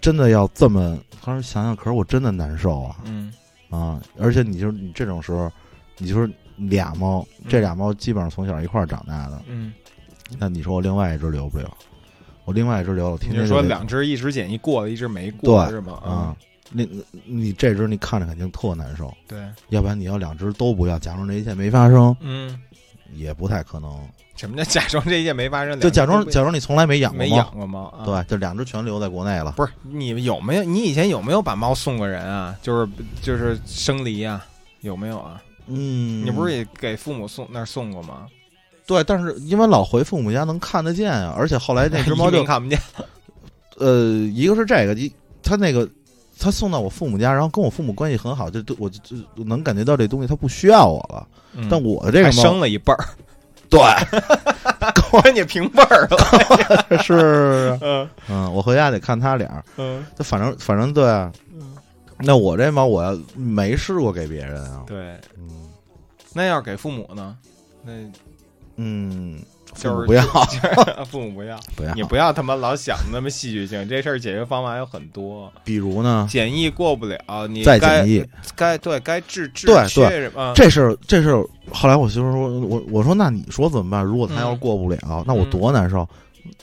[0.00, 3.32] 真的要这么，当时想想，可是我真的难受啊嗯
[3.70, 4.00] 啊！
[4.18, 5.50] 而且你就是你这种时候，
[5.98, 9.72] 你就是俩猫，嗯这俩猫基本上从小一块儿长大的，嗯，
[10.38, 11.68] 那你说我另外一只留不留？
[12.44, 15.92] 我另外一只留了，天你就得两只一只捡一过了，一只没过对是吗？
[16.04, 16.36] 啊，
[16.72, 16.86] 那
[17.24, 19.38] 你这只你看着肯定特难受，对，
[19.68, 22.58] 要不然你要两只都不要，假装这一切没发生，嗯，
[23.14, 24.08] 也不太可能。
[24.34, 25.78] 什么叫假装这一切没发生？
[25.78, 28.04] 就假装假装你从来没养过猫，没养过猫啊？
[28.04, 29.52] 对，就两只全留在国内了。
[29.52, 30.64] 不是你们有没有？
[30.64, 32.56] 你以前有没有把猫送过人啊？
[32.62, 32.90] 就是
[33.20, 34.44] 就是生离啊？
[34.80, 35.40] 有没有啊？
[35.66, 38.26] 嗯，你不是也给父母送那儿送过吗？
[38.86, 42.80] 对，但是因为老回父母家能看得见啊，而且后来那只 猫就看不见。
[43.78, 45.12] 呃，一个是这个，一
[45.42, 45.88] 它那个
[46.42, 48.98] 他送到我父母家，然后跟我父母关系很好，就都我就
[49.36, 51.26] 就能感觉到这东西他不需要我了。
[51.54, 51.68] 嗯。
[51.70, 53.04] 但我这个猫生了一辈儿，
[53.70, 53.80] 对。
[55.22, 56.98] 跟你平辈儿了。
[57.04, 57.78] 是。
[57.80, 58.08] 嗯。
[58.28, 60.04] 嗯，我回家得看他俩，嗯。
[60.18, 61.32] 就反正反正对啊。
[62.24, 65.68] 那我这猫我要没试过给别人啊，对，嗯。
[66.32, 67.36] 那要是给父母呢？
[67.84, 67.92] 那
[68.76, 69.42] 嗯，
[69.74, 70.22] 父就是母不要
[71.04, 75.52] 父母不要，不要你，不要他妈老想那么戏剧性，这事儿解决方法有很多。
[75.64, 78.24] 比如呢，检疫过不了，你再该检疫，
[78.54, 80.30] 该对该治治对对？
[80.54, 84.04] 这事儿这事儿，后来我媳妇说，我我说那你说怎么办？
[84.04, 86.08] 如果他要是嗯过不了，那我多难受。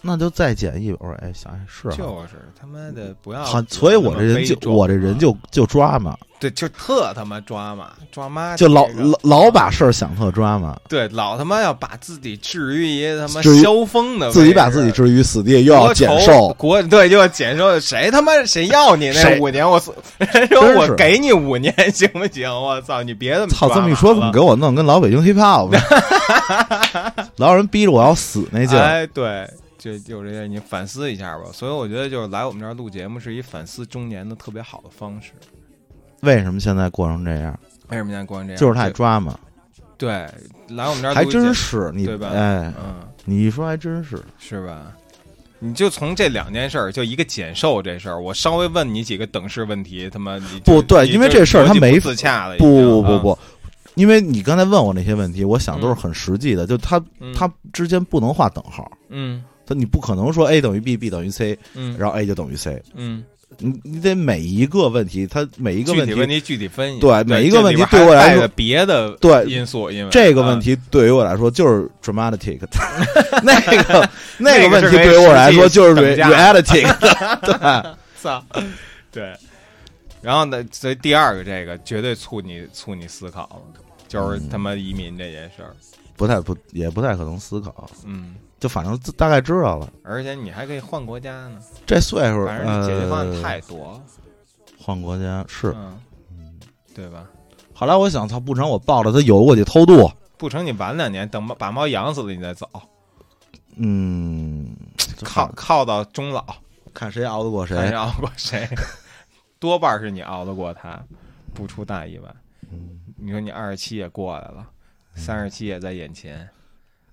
[0.02, 0.92] 那就再检疫。
[1.00, 19.70] 我说哎，想想是啊，就是他妈的不要所以我这人就我这人就就抓嘛，对，就特他妈抓嘛，抓妈就老老老把事儿想特抓嘛，对老他妈要把自己置于一个他妈萧峰的，自己把自己置于死地，又要减寿，国对，又要减寿，谁他妈谁要你那五年？
[19.70, 22.50] 我 说人说我给你五年 行不行？
[22.50, 25.80] 我操，你别这么操，这么一说，给我弄跟老北京 hiphop 呢？
[27.36, 29.46] 老有人逼着我要死那劲儿，哎，对，
[29.78, 31.44] 就就这些，你反思一下吧。
[31.52, 35.32] 所以我觉得，就是来我们这儿录节目是一反思中年的特别好的方式。
[36.22, 37.58] 为什么现在过成这样？
[37.90, 38.60] 为什么现在过成这样？
[38.60, 39.38] 就是他爱抓嘛，
[39.98, 40.10] 对，
[40.70, 42.30] 来我们这儿还真是你对吧？
[42.34, 44.94] 哎，嗯，你一说还真是，是吧？
[45.60, 53.40] 你就从这两件事儿，就一个减寿这事儿，我稍微问你几个等式问题，他妈你不对因为这事儿他没不自洽了，已不不不不，
[53.96, 57.34] 因为你刚才问我那些问题，我想都是很实际的，就它嗯。
[57.34, 59.44] 它之间不能画等号，嗯。
[59.66, 63.24] 它你不可能说 A 等于 B，B 等于 C，嗯，然后 A 就等于 C，嗯，
[63.58, 72.60] 你你得每一个问题，它每一个问题，具体问题具体分析，对每一个问题对我来说别的对因素，因为这个问啊题对于我来说就是 dramatic，
[73.44, 76.84] 那个那那个问题对于我来说就是 reality，
[77.42, 78.44] 对，操，
[79.12, 79.34] 对。
[80.22, 84.50] 然后呢，所以第二个这个绝对促你促你思考了，就是嗯。
[84.50, 85.76] 他妈移民这件事儿。
[86.18, 89.92] 不太不也不太可能思考，嗯，就反正大概知道了。
[90.04, 94.02] 而且你还可以换国家呢，这岁数，反正你解决方案呃太多了。
[94.78, 95.76] 换国家是。
[96.32, 96.60] 嗯，
[96.94, 97.26] 对吧？
[97.74, 100.12] 后来我想，操，不成，我抱着他游过去偷渡。
[100.38, 102.70] 不成，你晚两年，等把把猫养死了，你再走，
[103.78, 104.76] 嗯，
[105.24, 106.46] 靠靠到终老，
[106.94, 107.78] 看谁熬得过谁。
[107.78, 108.68] 看谁熬过谁，
[109.60, 111.02] 多半是你熬得过他，
[111.54, 112.36] 不出大意外。
[112.72, 114.68] 嗯，你说你二十七也过来了，
[115.16, 116.50] 三十七也在眼前，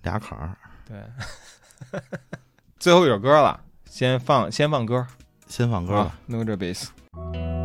[0.03, 0.57] 俩坎儿，
[0.87, 2.01] 对。
[2.79, 5.07] 最后一首歌了，先放先放歌，
[5.49, 5.99] 先放歌吧。
[6.01, 6.89] 啊，No 这 bass。
[7.13, 7.56] 「強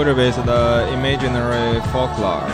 [0.00, 2.48] Nujabes 的 Imaginary Folklore。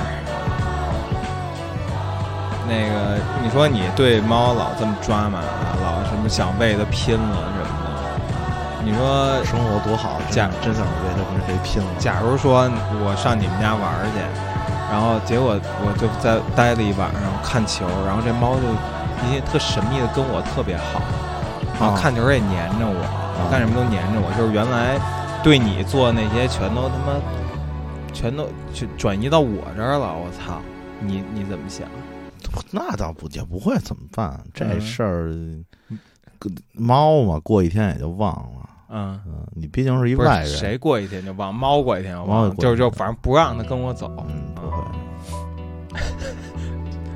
[2.67, 5.39] 那个，你说你对猫老这么抓嘛，
[5.81, 11.89] 老什么想为它拼了什么的，你说生活多好，假真真想为它跟谁拼了。
[12.01, 12.69] 假如说
[13.05, 14.19] 我上你们家玩儿去，
[14.91, 15.57] 然后结果
[15.87, 18.67] 我就在待了一晚上看球，然后这猫就
[19.25, 21.01] 一些特神秘的跟我特别好，
[21.79, 24.99] 然后啊看球也黏着我，干什么都黏着我，就是原来
[25.47, 27.21] 对你做那些全都他妈
[28.13, 30.61] 全都去转移到我这儿了，我操！
[30.99, 31.87] 你你怎么想？
[32.73, 35.33] 那倒不也不会怎么办，这嗯事儿，
[36.41, 38.69] 跟猫嘛，过一天也就忘了。
[38.89, 44.13] 嗯，嗯，你毕竟是一不外人，谁过一天就忘，猫过一天就猫忘，就过一天就反正不让它跟我走。
[44.29, 44.83] 嗯，不会。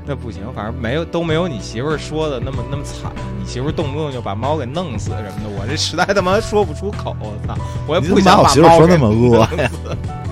[0.05, 3.11] 那不行，反正没有都没有你媳妇儿说的那么那么惨。
[3.39, 7.15] 你媳妇儿动不动就把猫给弄死什么的，我这实在他妈说不出口。
[7.19, 7.55] 我操，
[7.87, 9.71] 我也不想把把我媳妇儿说那么恶呀？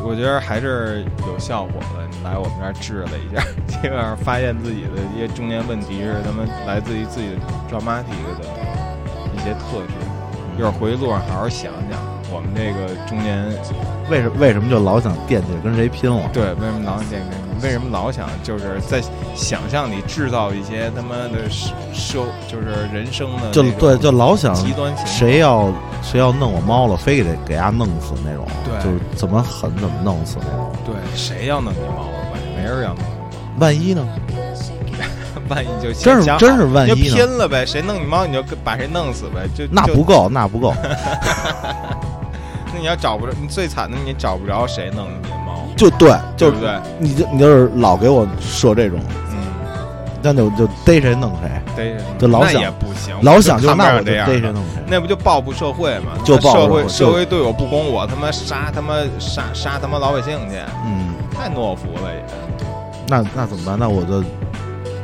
[0.03, 2.07] 我觉得还是有效果的。
[2.11, 7.35] 你来我们这儿治了一下， 基本上发现自己的一些中年问题是他妈来自于自己的
[7.69, 8.09] dramatic
[8.39, 8.45] 的
[9.35, 9.93] 一些特质。
[10.57, 13.45] 一会儿回去路上好好想想，我们这个中年
[14.09, 16.29] 为什为什么就老想惦记着跟谁拼了？
[16.33, 19.01] 对为什么老想见跟为什么老想就是在
[19.35, 25.71] 想象里制造一些他妈的社社就是人生的就对，就老想极端谁要
[26.01, 30.71] 谁要弄我猫了，非得给它弄死那种，对就是怎么狠怎么弄死那种。
[30.85, 32.39] 对谁要弄你猫了？
[32.55, 33.03] 没人要弄。
[33.59, 34.07] 万一呢？
[35.49, 40.73] 万一就真是真是万一就拼了呗，谁弄你猫你就把谁弄死呗，就就那不够，那不够。
[42.71, 45.15] 那你要找不着，你最惨的你找不着谁弄你
[45.79, 46.79] 就对，就对对？
[46.99, 48.99] 你就你就是老给我设这种，
[49.31, 49.37] 嗯，
[50.21, 54.83] 那就就逮谁弄谁，逮谁就老想那也不行，老想就那我这样逮谁弄谁。
[54.85, 56.11] 那不就报复社会吗？
[56.25, 62.21] 就报复社会就社会对我不公，我他妈杀他妈杀杀他妈老百姓去，嗯，太懦夫了也。
[63.07, 63.79] 那那怎么办？
[63.79, 64.21] 那我就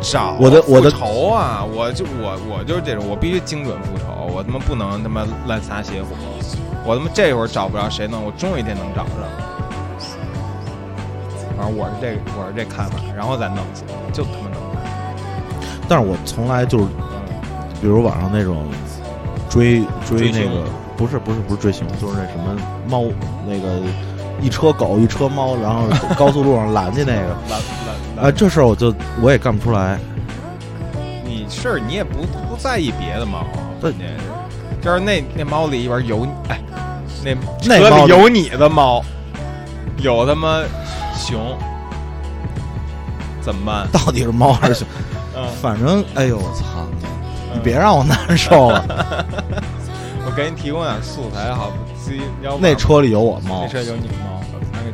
[0.02, 1.64] 找我的我的复仇啊！
[1.64, 6.10] 我就我我就是这种，我必须精准复仇，我他妈不能他妈滥撒邪火，
[6.84, 9.55] 我他妈这会儿找不着谁弄，我终有一天能找着。
[11.58, 14.60] 反正我是这个我是这看法，然后再弄死，就他妈弄。
[15.88, 17.22] 但是我从来就是，嗯
[17.82, 18.66] 比如网上那种
[19.50, 20.64] 追追那个，
[20.98, 22.56] 不是不是不是追星，就是那什么
[22.88, 23.04] 猫
[23.48, 23.80] 那个
[24.42, 25.84] 一车狗一车猫，然后
[26.18, 27.60] 高速路上拦去那个， 拦
[28.18, 30.00] 拦啊，这事儿我就我也干不出来。
[31.24, 33.46] 你是你也不不在意别的猫，
[33.80, 33.92] 对。
[33.92, 34.24] 关键是。
[34.82, 36.60] 就是那那猫里边有你，哎，
[37.24, 39.04] 那那里有你的猫，
[39.98, 40.62] 有他妈
[41.16, 41.58] 熊，
[43.42, 43.88] 怎么办？
[43.92, 44.88] 到底是猫还是熊？
[45.36, 46.88] 嗯，反正哎呦我操！
[47.52, 48.86] 你嗯别让我难受了。
[50.26, 51.72] 我给你提供点素材好，
[52.02, 54.42] 自己要那车里有我猫那，车有你猫，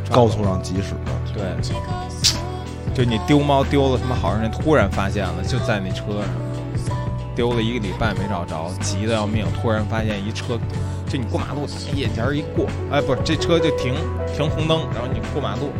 [0.10, 1.11] 高速上疾驶的。
[1.34, 1.43] 对，
[2.93, 6.03] 就你丢猫丢了，他妈好让人突然发现了，就在那车
[6.85, 6.95] 上，
[7.35, 10.60] 丢了一个礼拜没找着，急得要命，突然发现一车，
[11.07, 11.65] 就你过马路，
[11.95, 13.93] 眼前一过，哎，不是这车就停
[14.35, 15.72] 停红灯，然后你过马路。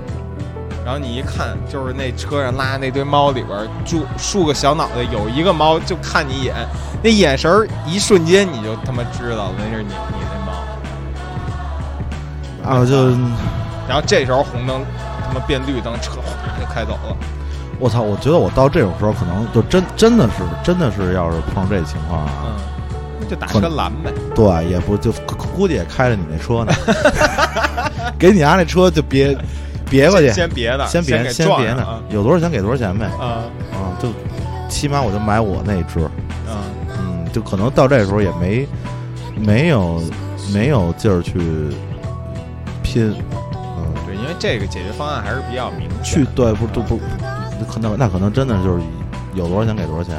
[0.84, 6.56] 然后你一看，就是那车上拉那堆猫里边儿，就竖个小脑袋，有一个猫就看你一眼，
[7.04, 10.52] 那眼神儿一瞬间你就他妈知道了，那是你你那猫。
[12.82, 13.10] 啊，就
[13.88, 14.84] 然后这时候红灯
[15.28, 16.24] 他妈变绿灯，车哗
[16.60, 17.16] 就开走了。
[17.80, 18.02] 我操！
[18.02, 22.54] 我觉得我到这种时候，可能就真真的是真的是，要是碰这情况啊，嗯，
[23.20, 24.12] 那就打车拦呗。
[24.36, 26.72] 对，也不就估估计也开着你那车呢，
[28.20, 29.36] 给你家那车就别
[29.92, 33.44] 别过去，先别的，先别先别呢啊，有多少钱给多少钱呗，啊
[33.74, 34.08] 啊，就
[34.70, 36.00] 起码我就买我那只，
[36.48, 36.64] 啊！
[36.98, 38.66] 嗯，就可能到这时候也没
[39.36, 40.02] 没有
[40.54, 41.34] 没有劲儿去
[42.82, 43.14] 拼，
[43.54, 46.28] 嗯，对，因为这个解决方案还是比较明确去。
[46.34, 46.98] 对不都不
[47.70, 48.84] 可能那可能真的就是
[49.36, 50.16] 有多少钱给多少钱，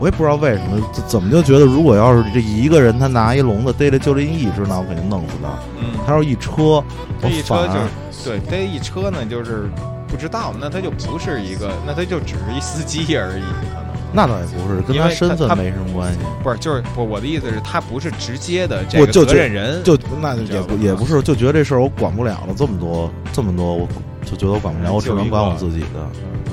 [0.00, 5.48] 我也不知道为什么怎怎么就觉得如果要是这一个人他拿一笼子逮了就这一只，那我肯定弄死他。
[5.78, 6.82] 嗯，他要是一车，
[7.22, 7.88] 我一车就是
[8.24, 9.70] 对，逮一车呢就是
[10.08, 16.18] 不知道，那他就不是一个，那他就只是一司机而已，可能那倒也不是，跟他身份没什么关系。
[16.42, 23.88] 不是，就是不，我的意思是，他不是直接的这个责任人，就那也不也不是，就觉得这事儿我管不了了，这么多这么多，我
[24.24, 25.86] 就觉得我管不了，我只能管我自己的。
[26.22, 26.43] 嗯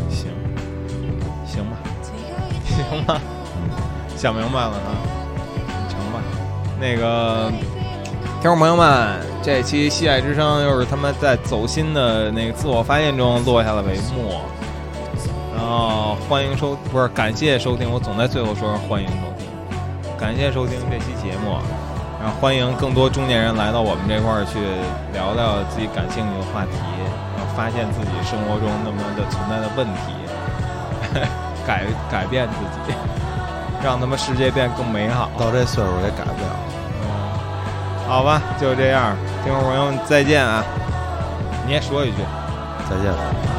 [4.21, 4.93] 想明白了啊，
[5.89, 6.21] 成吧。
[6.79, 7.51] 那个
[8.39, 14.41] 听众朋友们，这期《西爱之声》又是他们在走心的那个自我发现中落下了帷幕。
[15.57, 19.47] 然后欢迎收，不是感谢收听，我总在最后说欢迎收听，
[20.19, 21.57] 感谢收听这期节目。
[22.21, 24.59] 然后欢迎更多中年人来到我们这块儿去
[25.13, 26.77] 聊聊自己感兴趣的话题，
[27.35, 30.13] 然后发现自己生活中那么的存在的问题，
[31.65, 32.93] 改改变自己，
[33.83, 35.29] 让他们世界变更美好。
[35.37, 36.49] 到这岁数也改不了。
[38.07, 40.63] 好吧，就这样，听众朋友们再见啊！
[41.65, 42.17] 你也说一句。
[42.89, 43.50] 再见。